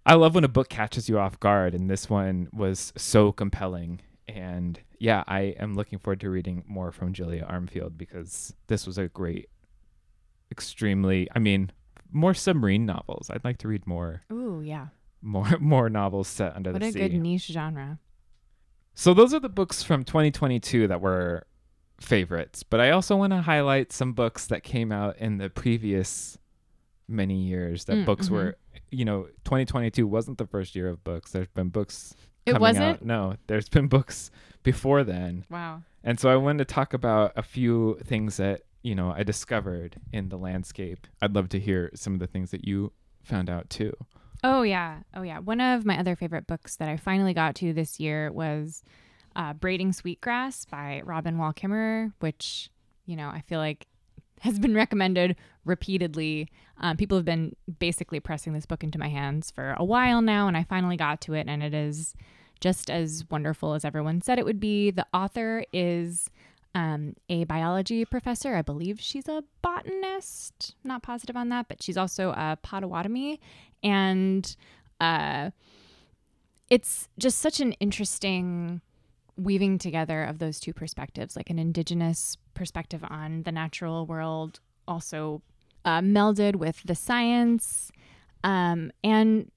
i 0.05 0.14
love 0.14 0.35
when 0.35 0.44
a 0.44 0.48
book 0.48 0.68
catches 0.68 1.09
you 1.09 1.18
off 1.18 1.38
guard 1.40 1.74
and 1.74 1.88
this 1.88 2.11
one 2.11 2.48
was 2.53 2.92
so 2.96 3.31
compelling 3.33 4.00
and 4.29 4.81
yeah 4.98 5.22
i 5.26 5.55
am 5.59 5.74
looking 5.74 5.98
forward 5.98 6.20
to 6.20 6.29
reading 6.31 6.64
more 6.66 6.90
from 6.92 7.12
julia 7.12 7.46
armfield 7.50 7.96
because 7.96 8.55
this 8.66 8.87
was 8.87 8.98
a 8.98 9.09
great 9.09 9.48
extremely 10.50 11.29
i 11.35 11.38
mean 11.38 11.70
more 12.12 12.35
submarine 12.35 12.85
novels 12.87 13.31
i'd 13.31 13.44
like 13.44 13.59
to 13.59 13.68
read 13.68 13.87
more 13.87 14.22
Ooh, 14.33 14.61
yeah. 14.64 14.88
more 15.22 15.48
more 15.61 15.88
novels 15.88 16.29
set 16.29 16.57
under 16.57 16.72
What 16.72 16.81
the 16.81 16.88
a 16.88 16.92
sea 16.92 16.98
good 17.09 17.14
niche 17.14 17.46
genre. 17.46 17.98
So 18.94 19.14
those 19.14 19.33
are 19.35 19.40
the 19.40 19.48
books 19.48 19.83
from 19.83 20.05
2022 20.05 20.88
that 20.88 21.00
were 21.00 21.46
favorites, 22.00 22.62
but 22.62 22.81
I 22.81 22.90
also 22.90 23.16
want 23.16 23.33
to 23.33 23.42
highlight 23.42 23.92
some 23.92 24.12
books 24.12 24.46
that 24.46 24.62
came 24.62 24.90
out 24.92 25.16
in 25.18 25.38
the 25.38 25.50
previous 25.50 26.38
many 27.09 27.37
years 27.42 27.85
that 27.87 27.96
Mm, 27.96 28.05
books 28.07 28.29
mhm. 28.29 28.33
were 28.33 28.57
you 28.92 29.05
know 29.05 29.24
2022 29.44 30.07
wasn't 30.07 30.38
the 30.38 30.46
first 30.46 30.76
year 30.76 30.88
of 30.88 31.03
books 31.03 31.33
there's 31.33 31.48
been 31.48 31.68
books 31.68 32.14
It 32.46 32.61
wasn't? 32.61 32.85
out 32.85 33.05
no 33.05 33.35
there's 33.48 33.68
been 33.68 33.88
books 33.96 34.31
before 34.62 35.03
then 35.03 35.44
Wow. 35.50 35.83
and 36.05 36.20
so 36.20 36.31
I 36.31 36.37
wanted 36.37 36.68
to 36.68 36.72
talk 36.72 36.94
about 36.94 37.33
a 37.35 37.42
few 37.42 37.98
things 38.05 38.37
that 38.37 38.62
you 38.83 38.94
know 38.94 39.11
I 39.12 39.24
discovered 39.24 39.96
in 40.12 40.29
the 40.29 40.38
landscape 40.38 41.09
I'd 41.20 41.35
love 41.35 41.48
to 41.48 41.59
hear 41.59 41.90
some 41.94 42.14
of 42.14 42.20
the 42.20 42.29
things 42.29 42.53
that 42.53 42.64
you 42.64 42.92
found 43.24 43.50
out 43.50 43.68
too 43.70 43.92
Oh 44.42 44.62
yeah, 44.62 45.00
oh 45.14 45.22
yeah. 45.22 45.38
One 45.38 45.61
of 45.61 45.85
my 45.85 45.98
other 45.98 46.16
favorite 46.16 46.46
books 46.46 46.76
that 46.76 46.88
I 46.88 46.96
finally 46.96 47.35
got 47.35 47.55
to 47.57 47.72
this 47.72 48.00
year 48.00 48.33
was 48.33 48.83
uh, 49.37 49.53
"Braiding 49.53 49.92
Sweetgrass" 49.92 50.64
by 50.64 51.03
Robin 51.05 51.37
Wall 51.37 51.53
Kimmerer, 51.53 52.12
which 52.20 52.70
you 53.07 53.16
know 53.16 53.29
I 53.29 53.42
feel 53.42 53.59
like 53.59 53.87
has 54.40 54.59
been 54.59 54.74
recommended 54.85 55.37
repeatedly. 55.64 56.48
Um, 56.79 56.96
people 56.96 57.18
have 57.18 57.26
been 57.26 57.55
basically 57.79 58.20
pressing 58.20 58.55
this 58.55 58.66
book 58.66 58.83
into 58.83 58.98
my 58.98 59.09
hands 59.09 59.50
for 59.50 59.74
a 59.79 59.85
while 59.85 60.22
now, 60.22 60.48
and 60.48 60.57
I 60.57 60.64
finally 60.64 60.96
got 60.96 61.20
to 61.22 61.35
it, 61.35 61.46
and 61.46 61.62
it 61.62 61.74
is 61.74 62.14
just 62.61 62.90
as 62.90 63.24
wonderful 63.31 63.74
as 63.74 63.85
everyone 63.85 64.22
said 64.22 64.38
it 64.38 64.44
would 64.44 64.61
be. 64.61 64.90
The 64.90 65.07
author 65.12 65.64
is 65.72 66.31
um, 66.74 67.14
a 67.29 67.44
biology 67.44 68.05
professor. 68.05 68.55
I 68.55 68.62
believe 68.62 69.00
she's 69.00 69.29
a 69.29 69.42
botanist. 69.62 70.74
Not 70.85 71.03
positive 71.03 71.37
on 71.37 71.48
that, 71.48 71.68
but 71.68 71.83
she's 71.83 71.96
also 71.96 72.31
a 72.31 72.59
Potawatomi. 72.62 73.40
And 73.82 74.54
uh, 75.00 75.50
it's 76.68 77.08
just 77.18 77.38
such 77.38 77.60
an 77.60 77.72
interesting 77.74 78.80
weaving 79.36 79.78
together 79.78 80.22
of 80.24 80.38
those 80.38 80.60
two 80.60 80.72
perspectives, 80.72 81.36
like 81.36 81.50
an 81.50 81.58
indigenous 81.58 82.36
perspective 82.54 83.02
on 83.08 83.42
the 83.44 83.52
natural 83.52 84.06
world, 84.06 84.60
also 84.86 85.42
uh, 85.84 86.00
melded 86.00 86.56
with 86.56 86.82
the 86.84 86.94
science. 86.94 87.90
Um, 88.44 88.92
and 89.02 89.50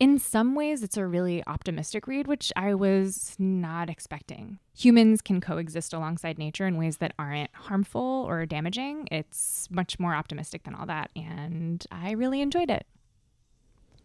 in 0.00 0.18
some 0.18 0.54
ways, 0.54 0.82
it's 0.82 0.96
a 0.96 1.06
really 1.06 1.42
optimistic 1.46 2.06
read, 2.06 2.26
which 2.26 2.52
I 2.54 2.74
was 2.74 3.34
not 3.38 3.90
expecting. 3.90 4.58
Humans 4.76 5.22
can 5.22 5.40
coexist 5.40 5.92
alongside 5.92 6.38
nature 6.38 6.66
in 6.66 6.76
ways 6.76 6.98
that 6.98 7.14
aren't 7.18 7.52
harmful 7.52 8.24
or 8.28 8.46
damaging. 8.46 9.08
It's 9.10 9.68
much 9.70 9.98
more 9.98 10.14
optimistic 10.14 10.62
than 10.62 10.74
all 10.74 10.86
that. 10.86 11.10
And 11.16 11.84
I 11.90 12.12
really 12.12 12.40
enjoyed 12.40 12.70
it. 12.70 12.86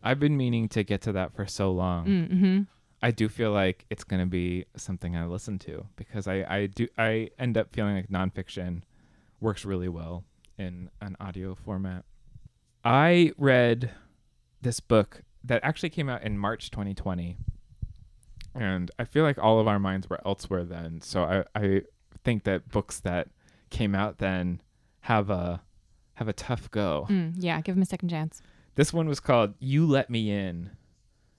I've 0.03 0.19
been 0.19 0.35
meaning 0.37 0.67
to 0.69 0.83
get 0.83 1.01
to 1.03 1.13
that 1.13 1.33
for 1.33 1.45
so 1.47 1.71
long 1.71 2.05
Mm-hmm. 2.05 2.61
I 3.01 3.11
do 3.11 3.27
feel 3.27 3.51
like 3.51 3.85
it's 3.89 4.03
gonna 4.05 4.25
be 4.25 4.65
something 4.77 5.15
I 5.15 5.25
listen 5.25 5.59
to 5.59 5.85
because 5.97 6.25
I, 6.27 6.45
I 6.47 6.65
do 6.67 6.87
I 6.97 7.29
end 7.37 7.57
up 7.57 7.73
feeling 7.73 7.95
like 7.95 8.09
nonfiction 8.09 8.83
works 9.41 9.65
really 9.65 9.89
well 9.89 10.23
in 10.57 10.89
an 11.01 11.17
audio 11.19 11.53
format. 11.55 12.05
I 12.85 13.33
read 13.37 13.91
this 14.61 14.79
book 14.79 15.21
that 15.43 15.61
actually 15.63 15.89
came 15.89 16.07
out 16.09 16.23
in 16.23 16.37
March 16.37 16.71
2020, 16.71 17.35
and 18.55 18.89
I 18.97 19.03
feel 19.03 19.23
like 19.23 19.37
all 19.37 19.59
of 19.59 19.67
our 19.67 19.79
minds 19.79 20.09
were 20.09 20.19
elsewhere 20.25 20.63
then. 20.63 21.01
So 21.01 21.23
I, 21.23 21.59
I 21.59 21.81
think 22.23 22.43
that 22.45 22.69
books 22.69 22.99
that 23.01 23.27
came 23.69 23.95
out 23.95 24.19
then 24.19 24.61
have 25.01 25.29
a 25.29 25.61
have 26.15 26.27
a 26.27 26.33
tough 26.33 26.71
go. 26.71 27.07
Mm, 27.09 27.33
yeah, 27.37 27.59
give 27.61 27.75
them 27.75 27.81
a 27.81 27.85
second 27.85 28.09
chance. 28.09 28.41
This 28.75 28.91
one 28.91 29.07
was 29.07 29.19
called 29.19 29.53
You 29.59 29.85
Let 29.85 30.09
Me 30.09 30.31
In 30.31 30.71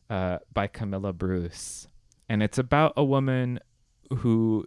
uh, 0.09 0.39
by 0.53 0.69
Camilla 0.69 1.13
Bruce. 1.13 1.89
And 2.29 2.43
it's 2.43 2.59
about 2.59 2.93
a 2.97 3.05
woman 3.05 3.59
who 4.19 4.67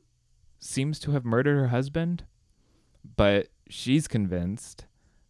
seems 0.59 0.99
to 0.99 1.11
have 1.11 1.23
murdered 1.23 1.57
her 1.57 1.67
husband, 1.67 2.25
but 3.15 3.47
she's 3.69 4.07
convinced 4.07 4.85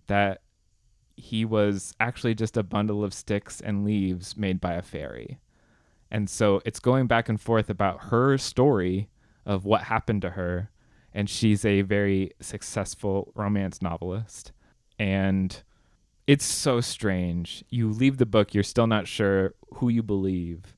that 0.07 0.41
he 1.15 1.45
was 1.45 1.93
actually 1.99 2.33
just 2.33 2.57
a 2.57 2.63
bundle 2.63 3.03
of 3.03 3.13
sticks 3.13 3.61
and 3.61 3.85
leaves 3.85 4.35
made 4.35 4.59
by 4.59 4.73
a 4.73 4.81
fairy. 4.81 5.39
And 6.09 6.29
so 6.29 6.61
it's 6.65 6.79
going 6.79 7.05
back 7.05 7.29
and 7.29 7.39
forth 7.39 7.69
about 7.69 8.05
her 8.05 8.37
story 8.37 9.09
of 9.45 9.63
what 9.63 9.83
happened 9.83 10.23
to 10.23 10.31
her. 10.31 10.71
And 11.13 11.29
she's 11.29 11.65
a 11.65 11.81
very 11.81 12.31
successful 12.39 13.31
romance 13.35 13.81
novelist. 13.81 14.53
And 14.97 15.61
it's 16.27 16.45
so 16.45 16.81
strange. 16.81 17.63
You 17.69 17.89
leave 17.89 18.17
the 18.17 18.25
book, 18.25 18.53
you're 18.53 18.63
still 18.63 18.87
not 18.87 19.07
sure 19.07 19.53
who 19.75 19.89
you 19.89 20.03
believe. 20.03 20.75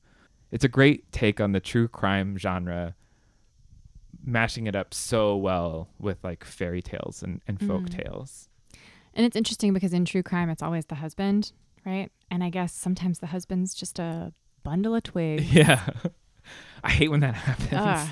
It's 0.50 0.64
a 0.64 0.68
great 0.68 1.10
take 1.12 1.40
on 1.40 1.52
the 1.52 1.60
true 1.60 1.88
crime 1.88 2.38
genre, 2.38 2.94
mashing 4.24 4.66
it 4.66 4.76
up 4.76 4.92
so 4.94 5.36
well 5.36 5.88
with 5.98 6.18
like 6.22 6.44
fairy 6.44 6.82
tales 6.82 7.22
and, 7.22 7.40
and 7.46 7.58
folk 7.60 7.82
Mm. 7.84 8.02
tales. 8.02 8.48
And 9.14 9.26
it's 9.26 9.36
interesting 9.36 9.72
because 9.72 9.92
in 9.92 10.04
true 10.04 10.22
crime, 10.22 10.50
it's 10.50 10.62
always 10.62 10.86
the 10.86 10.94
husband, 10.96 11.52
right? 11.84 12.10
And 12.30 12.44
I 12.44 12.50
guess 12.50 12.72
sometimes 12.72 13.18
the 13.18 13.26
husband's 13.28 13.74
just 13.74 13.98
a 13.98 14.32
bundle 14.62 14.94
of 14.94 15.02
twigs. 15.02 15.44
Yeah. 15.52 15.88
I 16.82 16.90
hate 16.90 17.08
when 17.10 17.20
that 17.20 17.34
happens. 17.34 17.72
Ugh. 17.72 18.08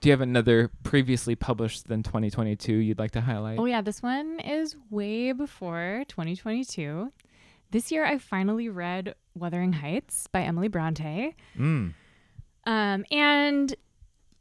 Do 0.00 0.08
you 0.08 0.12
have 0.12 0.20
another 0.20 0.70
previously 0.84 1.34
published 1.34 1.88
than 1.88 2.02
2022 2.02 2.72
you'd 2.72 2.98
like 2.98 3.10
to 3.12 3.20
highlight? 3.20 3.58
Oh, 3.58 3.64
yeah. 3.64 3.80
This 3.80 4.02
one 4.02 4.38
is 4.40 4.76
way 4.90 5.32
before 5.32 6.04
2022. 6.08 7.12
This 7.70 7.90
year, 7.90 8.04
I 8.04 8.18
finally 8.18 8.68
read 8.68 9.14
Wuthering 9.34 9.72
Heights 9.72 10.28
by 10.28 10.42
Emily 10.42 10.68
Bronte. 10.68 11.34
Mm. 11.56 11.94
Um, 12.64 13.04
and 13.10 13.74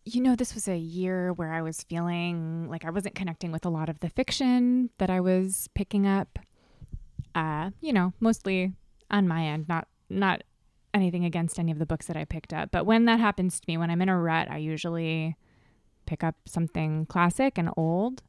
you 0.08 0.22
know, 0.22 0.38
this 0.38 0.54
was 0.54 0.70
a 0.70 0.78
year 0.78 1.34
where 1.34 1.52
I 1.52 1.62
was 1.62 1.84
feeling 1.84 2.70
like 2.70 2.86
I 2.86 2.90
wasn't 2.90 3.16
connecting 3.16 3.52
with 3.52 3.66
a 3.66 3.70
lot 3.70 3.90
of 3.90 4.00
the 4.00 4.10
fiction 4.10 4.90
that 5.00 5.10
I 5.10 5.20
was 5.20 5.70
picking 5.76 6.08
up. 6.08 6.40
Uh, 7.36 7.72
you 7.82 7.92
know, 7.92 8.14
mostly 8.22 8.74
on 9.12 9.28
my 9.28 9.44
end, 9.44 9.68
not 9.68 9.88
not 10.10 10.44
anything 10.94 11.26
against 11.26 11.60
any 11.60 11.72
of 11.72 11.80
the 11.80 11.86
books 11.86 12.08
that 12.08 12.16
I 12.16 12.24
picked 12.24 12.54
up. 12.54 12.72
But 12.72 12.86
when 12.86 13.06
that 13.06 13.20
happens 13.20 13.60
to 13.60 13.66
me, 13.68 13.78
when 13.78 13.92
I'm 13.92 14.02
in 14.02 14.08
a 14.08 14.18
rut, 14.18 14.50
I 14.50 14.58
usually 14.58 15.36
pick 16.08 16.24
up 16.24 16.36
something 16.46 17.06
classic 17.06 17.58
and 17.58 17.70
old. 17.78 18.24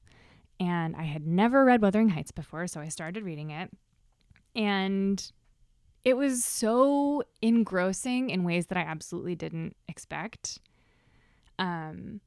And 0.60 0.96
I 0.96 1.04
had 1.04 1.26
never 1.26 1.64
read 1.64 1.80
Wuthering 1.80 2.10
Heights 2.10 2.32
before, 2.32 2.66
so 2.66 2.80
I 2.80 2.88
started 2.88 3.22
reading 3.24 3.50
it. 3.50 3.70
And 4.54 5.32
it 6.04 6.16
was 6.16 6.44
so 6.44 7.22
engrossing 7.40 8.30
in 8.30 8.44
ways 8.44 8.66
that 8.66 8.78
I 8.78 8.82
absolutely 8.82 9.36
didn't 9.36 9.76
expect. 9.88 10.58
Um, 11.58 12.20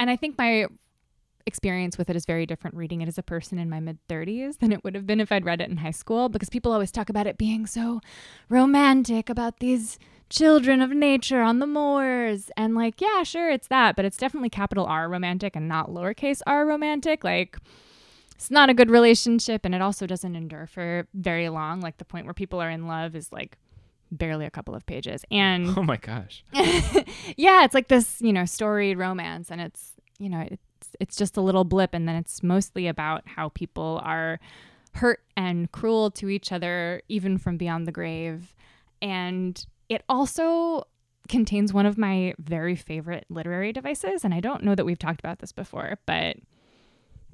and 0.00 0.10
I 0.10 0.16
think 0.16 0.38
my 0.38 0.66
experience 1.48 1.98
with 1.98 2.08
it 2.08 2.14
is 2.14 2.24
very 2.24 2.46
different 2.46 2.76
reading 2.76 3.00
it 3.00 3.08
as 3.08 3.18
a 3.18 3.22
person 3.24 3.58
in 3.58 3.68
my 3.68 3.80
mid 3.80 3.98
30s 4.08 4.58
than 4.60 4.70
it 4.70 4.84
would 4.84 4.94
have 4.94 5.06
been 5.06 5.20
if 5.20 5.32
I'd 5.32 5.44
read 5.44 5.60
it 5.60 5.68
in 5.68 5.78
high 5.78 5.90
school 5.90 6.28
because 6.28 6.48
people 6.48 6.72
always 6.72 6.92
talk 6.92 7.10
about 7.10 7.26
it 7.26 7.36
being 7.36 7.66
so 7.66 8.00
romantic 8.48 9.28
about 9.28 9.58
these 9.58 9.98
children 10.30 10.80
of 10.80 10.90
nature 10.90 11.40
on 11.42 11.58
the 11.58 11.66
moors. 11.66 12.50
And 12.56 12.76
like, 12.76 13.00
yeah, 13.00 13.24
sure, 13.24 13.50
it's 13.50 13.66
that, 13.68 13.96
but 13.96 14.04
it's 14.04 14.16
definitely 14.16 14.50
capital 14.50 14.86
R 14.86 15.08
romantic 15.08 15.56
and 15.56 15.66
not 15.66 15.90
lowercase 15.90 16.40
r 16.46 16.64
romantic. 16.64 17.24
Like, 17.24 17.58
it's 18.34 18.50
not 18.50 18.70
a 18.70 18.74
good 18.74 18.90
relationship 18.90 19.64
and 19.64 19.74
it 19.74 19.82
also 19.82 20.06
doesn't 20.06 20.36
endure 20.36 20.68
for 20.68 21.08
very 21.14 21.48
long. 21.48 21.80
Like, 21.80 21.98
the 21.98 22.04
point 22.04 22.26
where 22.26 22.34
people 22.34 22.60
are 22.60 22.70
in 22.70 22.86
love 22.86 23.16
is 23.16 23.32
like 23.32 23.58
barely 24.10 24.46
a 24.46 24.50
couple 24.50 24.74
of 24.74 24.86
pages. 24.86 25.24
And 25.30 25.68
Oh 25.76 25.82
my 25.82 25.96
gosh. 25.96 26.44
yeah, 27.36 27.64
it's 27.64 27.74
like 27.74 27.88
this, 27.88 28.20
you 28.20 28.32
know, 28.32 28.44
storied 28.44 28.98
romance, 28.98 29.50
and 29.50 29.60
it's, 29.60 29.92
you 30.18 30.28
know, 30.28 30.44
it's 30.50 30.62
it's 31.00 31.16
just 31.16 31.36
a 31.36 31.40
little 31.40 31.64
blip, 31.64 31.94
and 31.94 32.08
then 32.08 32.16
it's 32.16 32.42
mostly 32.42 32.86
about 32.86 33.22
how 33.26 33.50
people 33.50 34.00
are 34.04 34.38
hurt 34.94 35.20
and 35.36 35.70
cruel 35.72 36.10
to 36.12 36.28
each 36.28 36.50
other, 36.52 37.02
even 37.08 37.38
from 37.38 37.56
beyond 37.56 37.86
the 37.86 37.92
grave, 37.92 38.54
and 39.00 39.64
it 39.88 40.02
also 40.08 40.84
contains 41.28 41.72
one 41.72 41.84
of 41.86 41.98
my 41.98 42.34
very 42.38 42.74
favorite 42.74 43.26
literary 43.28 43.72
devices, 43.72 44.24
and 44.24 44.32
I 44.34 44.40
don't 44.40 44.64
know 44.64 44.74
that 44.74 44.84
we've 44.86 44.98
talked 44.98 45.20
about 45.20 45.38
this 45.40 45.52
before, 45.52 45.98
but 46.06 46.36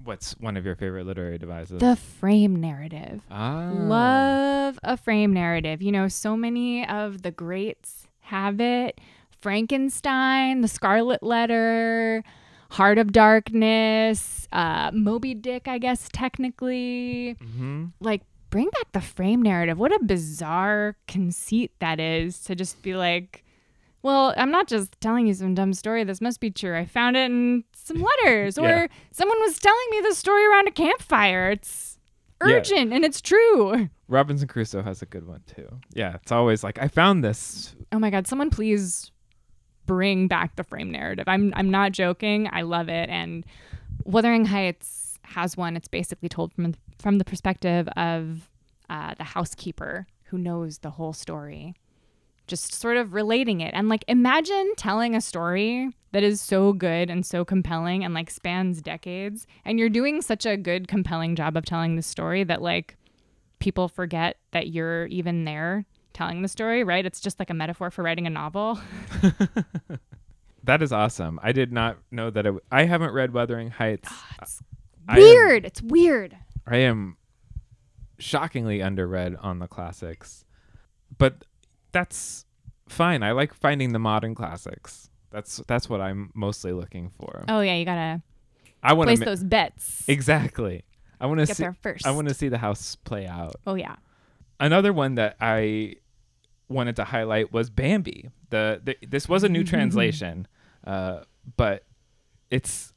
What's 0.03 0.33
one 0.41 0.57
of 0.57 0.67
your 0.67 0.75
favorite 0.75 1.07
literary 1.07 1.39
devices? 1.39 1.79
the 1.81 1.97
frame 1.97 2.57
narrative. 2.57 3.23
ah. 3.31 3.71
Love 3.73 4.79
a 4.83 4.97
frame 4.97 5.33
narrative. 5.33 5.81
You 5.81 5.93
know, 5.93 6.09
so 6.09 6.37
many 6.37 6.87
of 6.87 7.23
the 7.23 7.31
greats 7.31 8.09
have 8.23 8.61
it. 8.61 9.01
Frankenstein, 9.41 10.61
The 10.63 10.69
Scarlet 10.69 11.23
Letter, 11.23 12.25
Heart 12.71 12.99
of 12.99 13.13
Darkness, 13.13 14.49
uh, 14.53 14.91
Moby 14.93 15.35
Dick, 15.35 15.69
I 15.69 15.79
guess, 15.79 16.09
technically. 16.13 17.37
hmm 17.41 17.87
Like, 18.01 18.23
bring 18.51 18.67
back 18.71 18.93
the 18.93 19.01
frame 19.01 19.43
narrative. 19.43 19.79
What 19.79 19.93
a 19.93 20.05
bizarre 20.05 20.97
conceit 21.09 21.73
that 21.81 22.01
is 22.01 22.41
to 22.45 22.55
just 22.55 22.83
be 22.83 22.95
like, 22.97 23.45
well, 24.03 24.35
I'm 24.37 24.51
not 24.51 24.69
just 24.69 25.01
telling 25.01 25.27
you 25.27 25.35
some 25.35 25.55
dumb 25.55 25.73
story. 25.73 26.05
This 26.05 26.21
must 26.21 26.41
be 26.41 26.51
true. 26.51 26.77
I 26.77 26.85
found 26.85 27.17
it 27.17 27.25
in 27.31 27.65
some 27.75 28.05
letters, 28.25 28.59
or 28.59 28.89
someone 29.13 29.41
was 29.41 29.59
telling 29.59 29.87
me 29.91 30.01
the 30.09 30.15
story 30.15 30.45
around 30.47 30.69
a 30.69 30.73
campfire. 30.73 31.51
It's 31.51 31.99
Yeah. 32.45 32.55
urgent 32.57 32.93
and 32.93 33.05
it's 33.05 33.21
true. 33.23 33.89
Robinson 34.09 34.47
Crusoe 34.47 34.83
has 34.83 35.01
a 35.01 35.07
good 35.07 35.27
one 35.27 35.41
too. 35.47 35.67
Yeah, 35.95 36.17
it's 36.17 36.31
always 36.33 36.63
like 36.63 36.79
I 36.79 36.89
found 36.89 37.25
this. 37.25 37.75
Oh 37.93 37.99
my 37.99 38.11
god, 38.11 38.27
someone 38.27 38.51
please 38.51 39.11
bring 39.87 40.29
back 40.29 40.57
the 40.57 40.65
frame 40.65 40.91
narrative. 40.91 41.25
I'm 41.29 41.53
I'm 41.57 41.71
not 41.71 41.93
joking. 41.93 42.49
I 42.53 42.63
love 42.63 42.89
it 42.89 43.09
and 43.09 43.45
Wuthering 44.05 44.47
Heights 44.47 45.19
has 45.23 45.57
one. 45.57 45.77
It's 45.77 45.89
basically 45.89 46.29
told 46.29 46.53
from 46.53 46.75
from 46.99 47.19
the 47.19 47.25
perspective 47.25 47.89
of 47.97 48.51
uh, 48.91 49.15
the 49.15 49.25
housekeeper 49.25 50.07
who 50.25 50.39
knows 50.39 50.79
the 50.79 50.91
whole 50.91 51.13
story. 51.13 51.75
Just 52.47 52.75
sort 52.75 52.99
of 52.99 53.15
relating 53.15 53.61
it. 53.61 53.73
And 53.75 53.89
like 53.89 54.05
imagine 54.07 54.73
telling 54.77 55.15
a 55.15 55.21
story 55.21 55.91
that 56.13 56.23
is 56.23 56.41
so 56.41 56.73
good 56.73 57.11
and 57.11 57.25
so 57.25 57.45
compelling 57.45 58.05
and 58.05 58.15
like 58.15 58.31
spans 58.31 58.81
decades 58.83 59.47
and 59.65 59.79
you're 59.79 59.89
doing 59.89 60.23
such 60.23 60.47
a 60.47 60.57
good 60.57 60.87
compelling 60.87 61.35
job 61.35 61.57
of 61.57 61.65
telling 61.65 61.97
the 61.97 62.03
story 62.03 62.45
that 62.45 62.63
like 62.63 62.97
people 63.59 63.89
forget 63.89 64.37
that 64.53 64.69
you're 64.69 65.07
even 65.07 65.45
there 65.45 65.87
telling 66.15 66.41
the 66.43 66.49
story, 66.49 66.83
right? 66.85 67.05
It's 67.05 67.21
just 67.21 67.39
like 67.39 67.51
a 67.51 67.55
metaphor 67.55 67.91
for 67.91 68.03
writing 68.03 68.27
a 68.27 68.31
novel. 68.31 68.81
That 70.67 70.81
is 70.83 70.93
awesome. 70.93 71.39
I 71.43 71.53
did 71.53 71.73
not 71.73 71.99
know 72.11 72.31
that. 72.31 72.41
It 72.41 72.49
w- 72.49 72.61
I 72.73 72.85
haven't 72.87 73.13
read 73.13 73.35
Wuthering 73.35 73.71
Heights. 73.71 74.09
Ah, 74.11 74.27
it's 74.41 74.63
I 75.07 75.17
am- 75.17 75.21
weird. 75.21 75.65
It's 75.67 75.83
weird. 75.83 76.39
I 76.67 76.79
am 76.79 77.19
shockingly 78.19 78.79
underread 78.79 79.37
on 79.45 79.59
the 79.59 79.69
classics, 79.69 80.47
but 81.19 81.45
that's 81.93 82.47
fine. 82.89 83.23
I 83.23 83.33
like 83.33 83.53
finding 83.53 83.93
the 83.93 83.99
modern 83.99 84.35
classics. 84.35 85.11
That's 85.31 85.59
that's 85.69 85.91
what 85.91 86.01
I'm 86.01 86.31
mostly 86.35 86.73
looking 86.73 87.11
for. 87.11 87.45
Oh 87.47 87.61
yeah, 87.61 87.75
you 87.75 87.85
gotta 87.85 88.23
I 88.83 88.95
want 88.95 89.11
to 89.11 89.17
place 89.17 89.27
those 89.27 89.45
bets. 89.45 90.05
exactly. 90.09 90.85
I 91.21 91.27
want 91.27 91.41
to 91.41 91.47
see. 91.47 91.63
there 91.63 91.75
first. 91.83 92.07
I 92.07 92.11
want 92.13 92.29
to 92.29 92.35
see 92.35 92.49
the 92.49 92.57
house 92.59 92.97
play 92.97 93.27
out. 93.27 93.57
Oh 93.67 93.75
yeah. 93.75 93.97
Another 94.59 94.95
one 94.95 95.17
that 95.17 95.37
I 95.43 95.97
wanted 96.69 96.97
to 96.97 97.05
highlight 97.05 97.53
was 97.53 97.71
Bambi. 97.71 98.31
The, 98.51 98.81
the 98.83 98.97
this 99.07 99.29
was 99.29 99.45
a 99.45 99.49
new 99.49 99.65
translation, 99.65 100.47
uh, 100.87 101.21
but 101.57 101.85
it's 102.51 102.93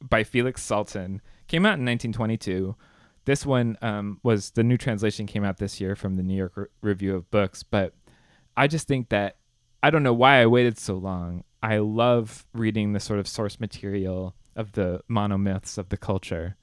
by 0.00 0.24
Felix 0.24 0.66
Salten. 0.66 1.20
Came 1.46 1.64
out 1.64 1.78
in 1.78 1.84
1922. 1.84 2.76
This 3.24 3.44
one 3.44 3.76
um, 3.82 4.20
was 4.22 4.50
the 4.52 4.62
new 4.62 4.76
translation 4.76 5.26
came 5.26 5.44
out 5.44 5.58
this 5.58 5.80
year 5.80 5.94
from 5.94 6.16
the 6.16 6.22
New 6.22 6.36
York 6.36 6.52
Re- 6.56 6.66
Review 6.80 7.14
of 7.14 7.30
Books. 7.30 7.62
But 7.62 7.94
I 8.56 8.66
just 8.66 8.88
think 8.88 9.10
that 9.10 9.36
I 9.82 9.90
don't 9.90 10.02
know 10.02 10.14
why 10.14 10.40
I 10.40 10.46
waited 10.46 10.78
so 10.78 10.94
long. 10.94 11.44
I 11.62 11.78
love 11.78 12.46
reading 12.54 12.92
the 12.92 13.00
sort 13.00 13.18
of 13.18 13.28
source 13.28 13.60
material 13.60 14.34
of 14.56 14.72
the 14.72 15.02
monomyths 15.10 15.78
of 15.78 15.88
the 15.88 15.96
culture, 15.96 16.56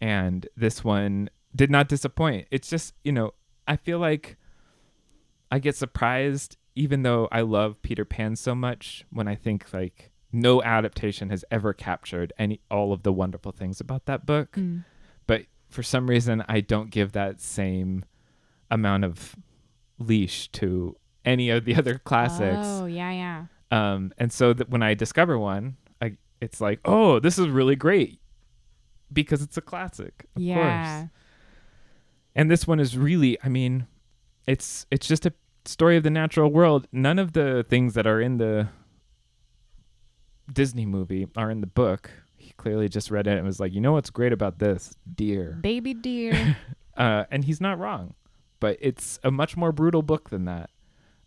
and 0.00 0.48
this 0.56 0.82
one 0.84 1.30
did 1.54 1.70
not 1.70 1.88
disappoint. 1.88 2.48
It's 2.50 2.68
just 2.68 2.94
you 3.04 3.12
know 3.12 3.32
I 3.66 3.76
feel 3.76 3.98
like 3.98 4.36
I 5.50 5.58
get 5.58 5.76
surprised 5.76 6.56
even 6.74 7.02
though 7.02 7.28
I 7.32 7.40
love 7.40 7.80
Peter 7.82 8.04
Pan 8.04 8.36
so 8.36 8.54
much 8.54 9.04
when 9.10 9.26
I 9.26 9.34
think 9.34 9.72
like 9.72 10.10
no 10.32 10.62
adaptation 10.62 11.30
has 11.30 11.44
ever 11.50 11.72
captured 11.72 12.32
any 12.38 12.60
all 12.70 12.92
of 12.92 13.02
the 13.02 13.12
wonderful 13.12 13.52
things 13.52 13.80
about 13.80 14.04
that 14.06 14.26
book. 14.26 14.52
Mm. 14.52 14.84
But 15.26 15.46
for 15.68 15.82
some 15.82 16.08
reason 16.08 16.44
I 16.48 16.60
don't 16.60 16.90
give 16.90 17.12
that 17.12 17.40
same 17.40 18.04
amount 18.70 19.04
of 19.04 19.36
leash 19.98 20.48
to 20.52 20.96
any 21.24 21.50
of 21.50 21.64
the 21.64 21.74
other 21.78 21.98
classics. 21.98 22.66
Oh 22.66 22.86
yeah, 22.86 23.10
yeah. 23.10 23.44
Um, 23.70 24.12
and 24.18 24.32
so 24.32 24.52
that 24.52 24.68
when 24.68 24.82
I 24.82 24.94
discover 24.94 25.38
one, 25.38 25.76
I 26.00 26.16
it's 26.40 26.60
like, 26.60 26.80
oh, 26.84 27.18
this 27.18 27.38
is 27.38 27.48
really 27.48 27.76
great 27.76 28.20
because 29.12 29.42
it's 29.42 29.56
a 29.56 29.62
classic, 29.62 30.26
of 30.36 30.42
yeah. 30.42 31.00
course. 31.00 31.10
And 32.34 32.50
this 32.50 32.66
one 32.66 32.80
is 32.80 32.98
really, 32.98 33.38
I 33.42 33.48
mean, 33.48 33.86
it's 34.46 34.86
it's 34.90 35.06
just 35.06 35.26
a 35.26 35.32
story 35.64 35.96
of 35.96 36.02
the 36.02 36.10
natural 36.10 36.50
world. 36.50 36.86
None 36.92 37.18
of 37.18 37.32
the 37.32 37.64
things 37.68 37.94
that 37.94 38.06
are 38.06 38.20
in 38.20 38.38
the 38.38 38.68
Disney 40.52 40.86
movie 40.86 41.26
are 41.36 41.50
in 41.50 41.60
the 41.60 41.66
book. 41.66 42.10
He 42.36 42.52
clearly 42.56 42.88
just 42.88 43.10
read 43.10 43.26
it 43.26 43.36
and 43.36 43.46
was 43.46 43.58
like, 43.58 43.72
you 43.72 43.80
know 43.80 43.92
what's 43.92 44.10
great 44.10 44.32
about 44.32 44.58
this? 44.58 44.96
Deer. 45.14 45.58
Baby 45.60 45.94
deer. 45.94 46.56
Uh, 46.96 47.26
and 47.30 47.44
he's 47.44 47.60
not 47.60 47.78
wrong, 47.78 48.14
but 48.58 48.78
it's 48.80 49.18
a 49.22 49.30
much 49.30 49.54
more 49.54 49.70
brutal 49.70 50.00
book 50.00 50.30
than 50.30 50.46
that. 50.46 50.70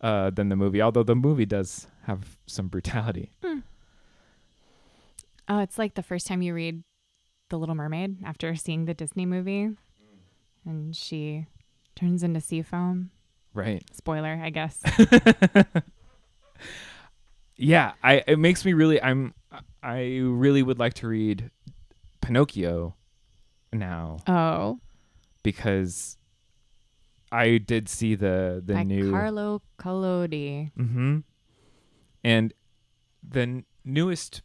uh, 0.01 0.31
than 0.31 0.49
the 0.49 0.55
movie. 0.55 0.81
Although 0.81 1.03
the 1.03 1.13
movie 1.15 1.45
does 1.45 1.85
have 2.07 2.39
some 2.47 2.69
brutality. 2.69 3.31
Oh, 5.47 5.59
it's 5.59 5.77
like 5.77 5.93
the 5.93 6.01
first 6.01 6.25
time 6.25 6.41
you 6.41 6.55
read 6.55 6.83
The 7.49 7.59
Little 7.59 7.75
Mermaid 7.75 8.17
after 8.25 8.55
seeing 8.55 8.85
the 8.85 8.95
Disney 8.95 9.27
movie, 9.27 9.69
and 10.65 10.95
she 10.95 11.45
turns 11.99 12.23
into 12.23 12.41
sea 12.41 12.61
foam. 12.61 13.11
Right. 13.53 13.83
Spoiler, 13.91 14.39
I 14.43 14.49
guess. 14.49 14.81
Yeah, 17.61 17.91
I 18.01 18.23
it 18.25 18.39
makes 18.39 18.63
me 18.63 18.71
really 18.71 19.01
I'm 19.01 19.33
I 19.83 20.19
really 20.23 20.63
would 20.63 20.79
like 20.79 20.93
to 20.95 21.09
read 21.09 21.51
Pinocchio 22.21 22.95
now 23.73 24.19
oh, 24.27 24.79
because 25.43 26.17
I 27.33 27.57
did 27.57 27.89
see 27.89 28.15
the 28.15 28.63
the 28.65 28.75
by 28.75 28.83
new 28.83 29.11
Carlo 29.11 29.61
Collodi. 29.77 30.71
Mm 30.79 30.91
hmm 30.91 31.17
And 32.23 32.53
the 33.27 33.41
n- 33.41 33.65
newest 33.83 34.41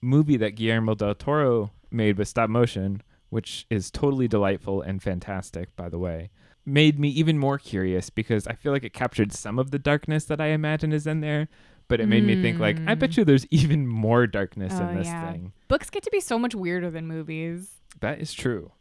movie 0.00 0.36
that 0.36 0.56
Guillermo 0.56 0.96
del 0.96 1.14
Toro 1.14 1.70
made 1.92 2.18
with 2.18 2.26
stop 2.26 2.50
motion, 2.50 3.02
which 3.30 3.66
is 3.70 3.88
totally 3.88 4.26
delightful 4.26 4.82
and 4.82 5.00
fantastic, 5.00 5.74
by 5.76 5.88
the 5.88 5.98
way, 5.98 6.30
made 6.66 6.98
me 6.98 7.08
even 7.10 7.38
more 7.38 7.58
curious 7.58 8.10
because 8.10 8.46
I 8.46 8.54
feel 8.54 8.72
like 8.72 8.84
it 8.84 8.92
captured 8.92 9.32
some 9.32 9.58
of 9.58 9.70
the 9.70 9.78
darkness 9.78 10.24
that 10.24 10.40
I 10.40 10.48
imagine 10.48 10.92
is 10.92 11.06
in 11.06 11.20
there, 11.20 11.48
but 11.88 12.00
it 12.00 12.06
made 12.06 12.24
me 12.24 12.42
think 12.42 12.58
like, 12.58 12.76
I 12.86 12.94
bet 12.96 13.10
Mm. 13.10 13.16
you 13.18 13.24
there's 13.24 13.46
even 13.50 13.86
more 13.86 14.26
darkness 14.26 14.72
Oh, 14.76 14.88
in 14.88 14.96
this 14.96 15.06
yeah. 15.06 15.30
thing. 15.30 15.52
Books 15.68 15.88
get 15.90 16.02
to 16.02 16.10
be 16.10 16.20
so 16.20 16.38
much 16.38 16.54
weirder 16.54 16.90
than 16.90 17.06
movies. 17.06 17.70
That 18.00 18.20
is 18.20 18.32
true. 18.34 18.72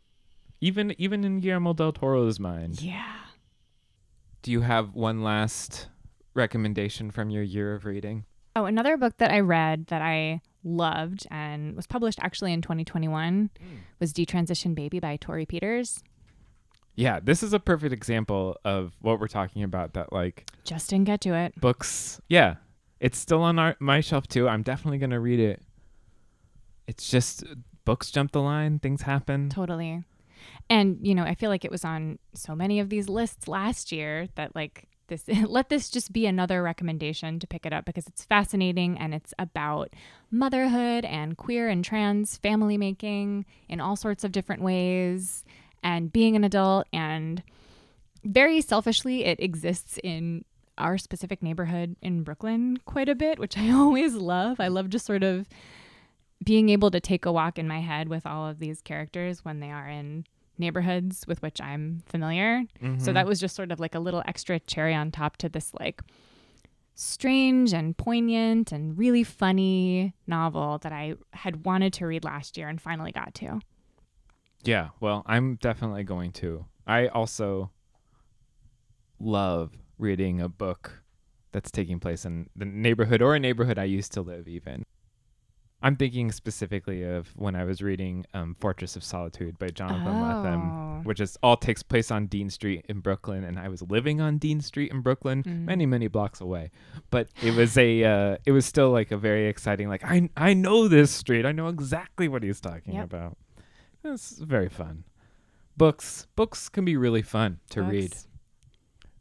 Even 0.62 0.96
even 0.98 1.24
in 1.24 1.40
Guillermo 1.42 1.74
del 1.74 1.92
Toro's 1.94 2.40
mind. 2.40 2.82
Yeah. 2.82 3.14
Do 4.42 4.52
you 4.52 4.62
have 4.62 4.94
one 4.96 5.22
last 5.24 5.88
recommendation 6.34 7.12
from 7.12 7.30
your 7.30 7.44
year 7.44 7.74
of 7.76 7.86
reading? 7.86 8.26
Oh, 8.56 8.66
another 8.66 8.96
book 8.98 9.18
that 9.18 9.32
I 9.32 9.40
read 9.42 9.88
that 9.88 10.02
I 10.02 10.42
loved 10.64 11.28
and 11.30 11.76
was 11.76 11.86
published 11.88 12.20
actually 12.22 12.54
in 12.54 12.62
2021 12.62 13.50
was 14.00 14.14
Detransition 14.14 14.74
Baby 14.74 15.00
by 15.00 15.18
Torrey 15.18 15.46
Peters. 15.46 16.02
Yeah, 16.96 17.20
this 17.22 17.44
is 17.44 17.54
a 17.54 17.60
perfect 17.60 17.94
example 17.94 18.58
of 18.64 18.94
what 19.02 19.20
we're 19.20 19.28
talking 19.28 19.64
about 19.64 19.94
that 19.94 20.14
like 20.14 20.50
Just 20.64 20.90
didn't 20.90 21.06
get 21.06 21.22
to 21.22 21.34
it. 21.36 21.60
books. 21.60 22.22
Yeah. 22.30 22.56
It's 23.00 23.18
still 23.18 23.42
on 23.42 23.60
our 23.60 23.76
my 23.80 24.02
shelf 24.02 24.28
too. 24.28 24.48
I'm 24.48 24.64
definitely 24.64 24.98
going 24.98 25.10
to 25.10 25.20
read 25.20 25.40
it. 25.40 25.62
It's 26.88 27.10
just 27.10 27.44
books 27.84 28.12
jump 28.12 28.32
the 28.32 28.42
line, 28.42 28.80
things 28.80 29.02
happen. 29.02 29.50
Totally. 29.50 30.04
And, 30.70 31.00
you 31.02 31.14
know, 31.16 31.24
I 31.24 31.36
feel 31.36 31.50
like 31.50 31.66
it 31.66 31.72
was 31.72 31.86
on 31.86 32.20
so 32.34 32.56
many 32.56 32.80
of 32.80 32.90
these 32.90 33.10
lists 33.10 33.48
last 33.48 33.92
year 33.92 34.28
that, 34.36 34.56
like, 34.56 34.88
this, 35.08 35.24
let 35.48 35.70
this 35.70 35.90
just 35.90 36.12
be 36.14 36.26
another 36.26 36.64
recommendation 36.64 37.40
to 37.40 37.48
pick 37.48 37.66
it 37.66 37.74
up 37.74 37.86
because 37.86 38.08
it's 38.08 38.24
fascinating 38.26 38.98
and 38.98 39.14
it's 39.14 39.34
about 39.38 39.94
motherhood 40.32 41.06
and 41.06 41.38
queer 41.38 41.70
and 41.70 41.84
trans 41.86 42.38
family 42.38 42.78
making 42.78 43.46
in 43.70 43.80
all 43.80 43.96
sorts 43.96 44.24
of 44.24 44.32
different 44.32 44.62
ways 44.62 45.44
and 45.86 46.12
being 46.12 46.36
an 46.36 46.44
adult. 46.44 46.88
And 46.92 47.42
very 48.26 48.60
selfishly, 48.60 49.24
it 49.24 49.40
exists 49.40 50.00
in 50.04 50.44
our 50.78 50.98
specific 50.98 51.42
neighborhood 51.42 51.96
in 52.02 52.24
Brooklyn 52.24 52.78
quite 52.86 53.08
a 53.08 53.16
bit, 53.16 53.40
which 53.40 53.58
I 53.58 53.70
always 53.72 54.16
love. 54.16 54.60
I 54.60 54.68
love 54.68 54.90
just 54.90 55.06
sort 55.06 55.24
of 55.24 55.48
being 56.44 56.68
able 56.68 56.92
to 56.92 57.00
take 57.00 57.26
a 57.26 57.32
walk 57.32 57.58
in 57.58 57.68
my 57.68 57.80
head 57.80 58.10
with 58.10 58.26
all 58.26 58.48
of 58.48 58.60
these 58.60 58.82
characters 58.82 59.46
when 59.46 59.62
they 59.62 59.72
are 59.72 59.88
in 59.88 60.26
neighborhoods 60.58 61.26
with 61.28 61.42
which 61.42 61.62
I'm 61.62 62.02
familiar. 62.08 62.64
So 62.82 62.88
mm-hmm. 62.88 63.14
that 63.14 63.28
was 63.28 63.40
just 63.40 63.56
sort 63.56 63.72
of 63.72 63.80
like 63.80 63.96
a 63.96 64.00
little 64.00 64.24
extra 64.26 64.60
cherry 64.60 64.96
on 64.96 65.12
top 65.12 65.38
to 65.38 65.50
this 65.50 65.74
like 65.80 66.02
strange 66.96 67.74
and 67.74 67.96
poignant 67.96 68.72
and 68.72 68.98
really 68.98 69.24
funny 69.24 70.14
novel 70.28 70.80
that 70.80 70.92
I 70.92 71.16
had 71.34 71.66
wanted 71.66 71.94
to 71.94 72.08
read 72.08 72.24
last 72.24 72.58
year 72.58 72.70
and 72.70 72.82
finally 72.82 73.12
got 73.12 73.36
to. 73.36 73.60
Yeah, 74.66 74.90
well, 75.00 75.24
I'm 75.26 75.56
definitely 75.56 76.04
going 76.04 76.32
to. 76.34 76.66
I 76.88 77.08
also 77.08 77.72
love 79.20 79.72
reading 79.98 80.42
a 80.42 80.50
book 80.50 81.02
that's 81.52 81.72
taking 81.72 82.00
place 82.00 82.26
in 82.26 82.50
the 82.56 82.66
neighborhood 82.66 83.22
or 83.22 83.36
a 83.36 83.40
neighborhood 83.40 83.80
I 83.80 83.86
used 83.86 84.12
to 84.14 84.22
live 84.22 84.48
even. 84.48 84.84
I'm 85.82 85.96
thinking 85.96 86.32
specifically 86.32 87.04
of 87.04 87.28
when 87.36 87.56
I 87.56 87.64
was 87.64 87.82
reading 87.82 88.26
um, 88.34 88.56
Fortress 88.60 88.96
of 88.96 89.04
Solitude 89.04 89.60
by 89.60 89.68
Jonathan 89.68 90.14
Lethem, 90.16 90.72
Oh. 90.72 91.02
which 91.04 91.20
is 91.20 91.38
all 91.44 91.58
takes 91.58 91.84
place 91.84 92.10
on 92.10 92.26
Dean 92.26 92.50
Street 92.50 92.86
in 92.90 93.02
Brooklyn, 93.02 93.44
and 93.44 93.60
I 93.60 93.68
was 93.70 93.84
living 93.84 94.20
on 94.20 94.38
Dean 94.40 94.62
Street 94.62 94.92
in 94.92 95.02
Brooklyn, 95.02 95.44
Mm. 95.44 95.66
many 95.66 95.86
many 95.86 96.08
blocks 96.08 96.42
away. 96.42 96.72
But 97.12 97.28
it 97.44 97.54
was 97.56 97.78
a, 97.78 98.04
uh, 98.04 98.38
it 98.46 98.52
was 98.52 98.66
still 98.66 98.90
like 98.90 99.12
a 99.12 99.18
very 99.18 99.48
exciting. 99.48 99.88
Like 99.88 100.04
I 100.04 100.30
I 100.36 100.54
know 100.56 100.88
this 100.88 101.12
street, 101.12 101.46
I 101.46 101.52
know 101.52 101.68
exactly 101.68 102.28
what 102.28 102.42
he's 102.42 102.60
talking 102.62 102.96
Yep. 102.96 103.04
about. 103.06 103.38
It's 104.06 104.38
very 104.38 104.70
fun. 104.70 105.04
Books 105.76 106.28
books 106.36 106.70
can 106.70 106.86
be 106.86 106.96
really 106.96 107.22
fun 107.22 107.60
to 107.72 107.82
read 107.84 108.14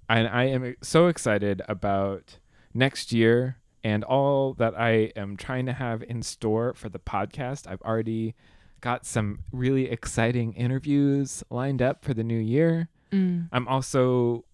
and 0.09 0.29
I 0.29 0.45
am 0.45 0.77
so 0.83 1.07
excited 1.07 1.63
about 1.69 2.39
next 2.73 3.13
year 3.13 3.59
and 3.83 4.05
all 4.05 4.55
that 4.55 4.79
I 4.79 5.13
am 5.17 5.37
trying 5.37 5.67
to 5.67 5.73
have 5.73 6.03
in 6.03 6.23
store 6.23 6.75
for 6.75 6.89
the 6.89 6.99
podcast. 6.99 7.67
I've 7.67 7.83
already 7.83 8.35
got 8.81 9.07
some 9.07 9.41
really 9.53 9.91
exciting 9.91 10.53
interviews 10.55 11.43
lined 11.51 11.81
up 11.81 12.05
for 12.05 12.15
the 12.15 12.25
new 12.25 12.39
year. 12.39 12.89
Mm. 13.13 13.49
I'm 13.53 13.69
also 13.69 14.45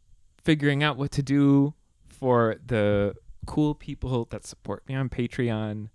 figuring 0.45 0.83
out 0.83 0.97
what 0.97 1.11
to 1.13 1.23
do 1.23 1.75
for 2.09 2.57
the 2.65 3.15
cool 3.47 3.75
people 3.75 4.27
that 4.31 4.47
support 4.47 4.89
me 4.89 4.95
on 4.95 5.09
Patreon. 5.09 5.89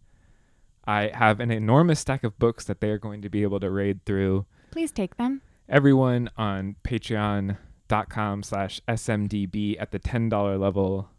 I 0.88 1.10
have 1.14 1.40
an 1.40 1.52
enormous 1.52 2.00
stack 2.00 2.24
of 2.24 2.38
books 2.40 2.66
that 2.66 2.80
they 2.82 2.90
are 2.90 2.98
going 3.00 3.22
to 3.22 3.30
be 3.30 3.44
able 3.44 3.60
to 3.60 3.70
raid 3.70 4.06
through. 4.06 4.46
Please 4.72 4.92
take 4.92 5.18
them. 5.18 5.42
everyone 5.68 6.30
on 6.38 6.76
patreon.com 6.84 8.44
slash 8.44 8.82
smdb 8.88 9.76
at 9.80 9.92
the 9.92 10.00
$10 10.00 10.60
level 10.60 11.10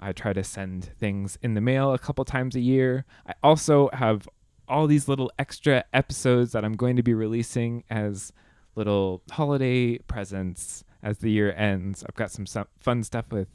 i 0.00 0.10
try 0.12 0.32
to 0.32 0.42
send 0.42 0.90
things 0.98 1.38
in 1.42 1.54
the 1.54 1.60
mail 1.60 1.92
a 1.92 1.98
couple 1.98 2.24
times 2.24 2.56
a 2.56 2.60
year. 2.60 3.04
I 3.26 3.34
also 3.42 3.88
have 3.92 4.28
all 4.66 4.86
these 4.86 5.06
little 5.08 5.30
extra 5.38 5.84
episodes 5.92 6.52
that 6.52 6.64
i'm 6.64 6.72
going 6.74 6.96
to 6.96 7.02
be 7.02 7.14
releasing 7.14 7.84
as 7.90 8.32
little 8.74 9.22
holiday 9.30 9.98
presents 9.98 10.82
as 11.02 11.18
the 11.18 11.30
year 11.30 11.52
ends. 11.52 12.02
I've 12.08 12.16
got 12.16 12.30
some 12.32 12.46
fun 12.80 13.02
stuff 13.04 13.26
with 13.30 13.48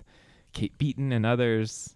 kate 0.54 0.78
beaton 0.78 1.12
and 1.12 1.26
others. 1.26 1.96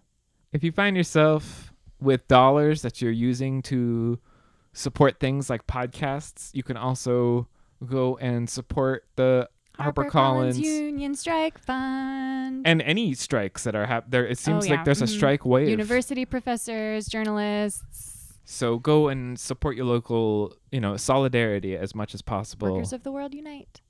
If 0.52 0.62
you 0.64 0.72
find 0.72 0.96
yourself 0.96 1.72
with 2.04 2.28
dollars 2.28 2.82
that 2.82 3.00
you're 3.02 3.10
using 3.10 3.62
to 3.62 4.18
support 4.72 5.18
things 5.20 5.48
like 5.48 5.66
podcasts 5.66 6.50
you 6.54 6.62
can 6.62 6.76
also 6.76 7.48
go 7.86 8.16
and 8.18 8.48
support 8.50 9.04
the 9.16 9.48
HarperCollins 9.78 10.56
Union 10.56 11.14
Strike 11.16 11.58
Fund. 11.58 12.66
and 12.66 12.80
any 12.82 13.12
strikes 13.14 13.64
that 13.64 13.74
are 13.74 13.86
happening. 13.86 14.10
there. 14.12 14.26
It 14.26 14.38
seems 14.38 14.64
Oh, 14.64 14.68
yeah. 14.68 14.74
like 14.76 14.84
there's 14.84 15.02
a 15.02 15.06
Mhm. 15.06 15.16
strike 15.16 15.44
wave. 15.44 15.68
University 15.68 16.24
professors, 16.24 17.06
journalists, 17.08 18.38
so 18.44 18.78
go 18.78 19.08
and 19.08 19.38
support 19.38 19.74
your 19.76 19.86
local, 19.86 20.54
you 20.70 20.80
know, 20.80 20.96
solidarity 20.96 21.76
as 21.76 21.94
much 21.94 22.14
as 22.14 22.22
possible. 22.22 22.72
workers 22.72 22.92
of 22.92 23.02
the 23.02 23.10
world 23.12 23.34
unite. 23.34 23.80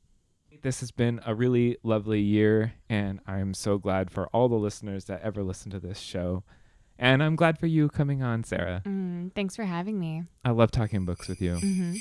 This 0.63 0.81
has 0.81 0.91
been 0.91 1.21
a 1.27 1.35
really 1.35 1.77
lovely 1.83 2.21
year, 2.23 2.73
and 2.89 3.21
I'm 3.27 3.53
so 3.53 3.77
glad 3.77 4.11
for 4.11 4.29
all 4.29 4.49
the 4.49 4.55
listeners 4.57 5.05
that 5.07 5.21
ever 5.23 5.43
listen 5.43 5.71
to 5.73 5.79
this 5.81 5.99
show. 5.99 6.43
And 6.99 7.23
I'm 7.23 7.37
glad 7.37 7.59
for 7.59 7.67
you 7.67 7.89
coming 7.89 8.23
on, 8.23 8.45
Sarah. 8.45 8.83
Mm, 8.87 9.33
thanks 9.35 9.57
for 9.57 9.65
having 9.65 9.99
me. 9.99 10.25
I 10.45 10.51
love 10.51 10.71
talking 10.71 11.05
books 11.05 11.29
with 11.29 11.41
you. 11.41 11.57
hmm 11.57 11.95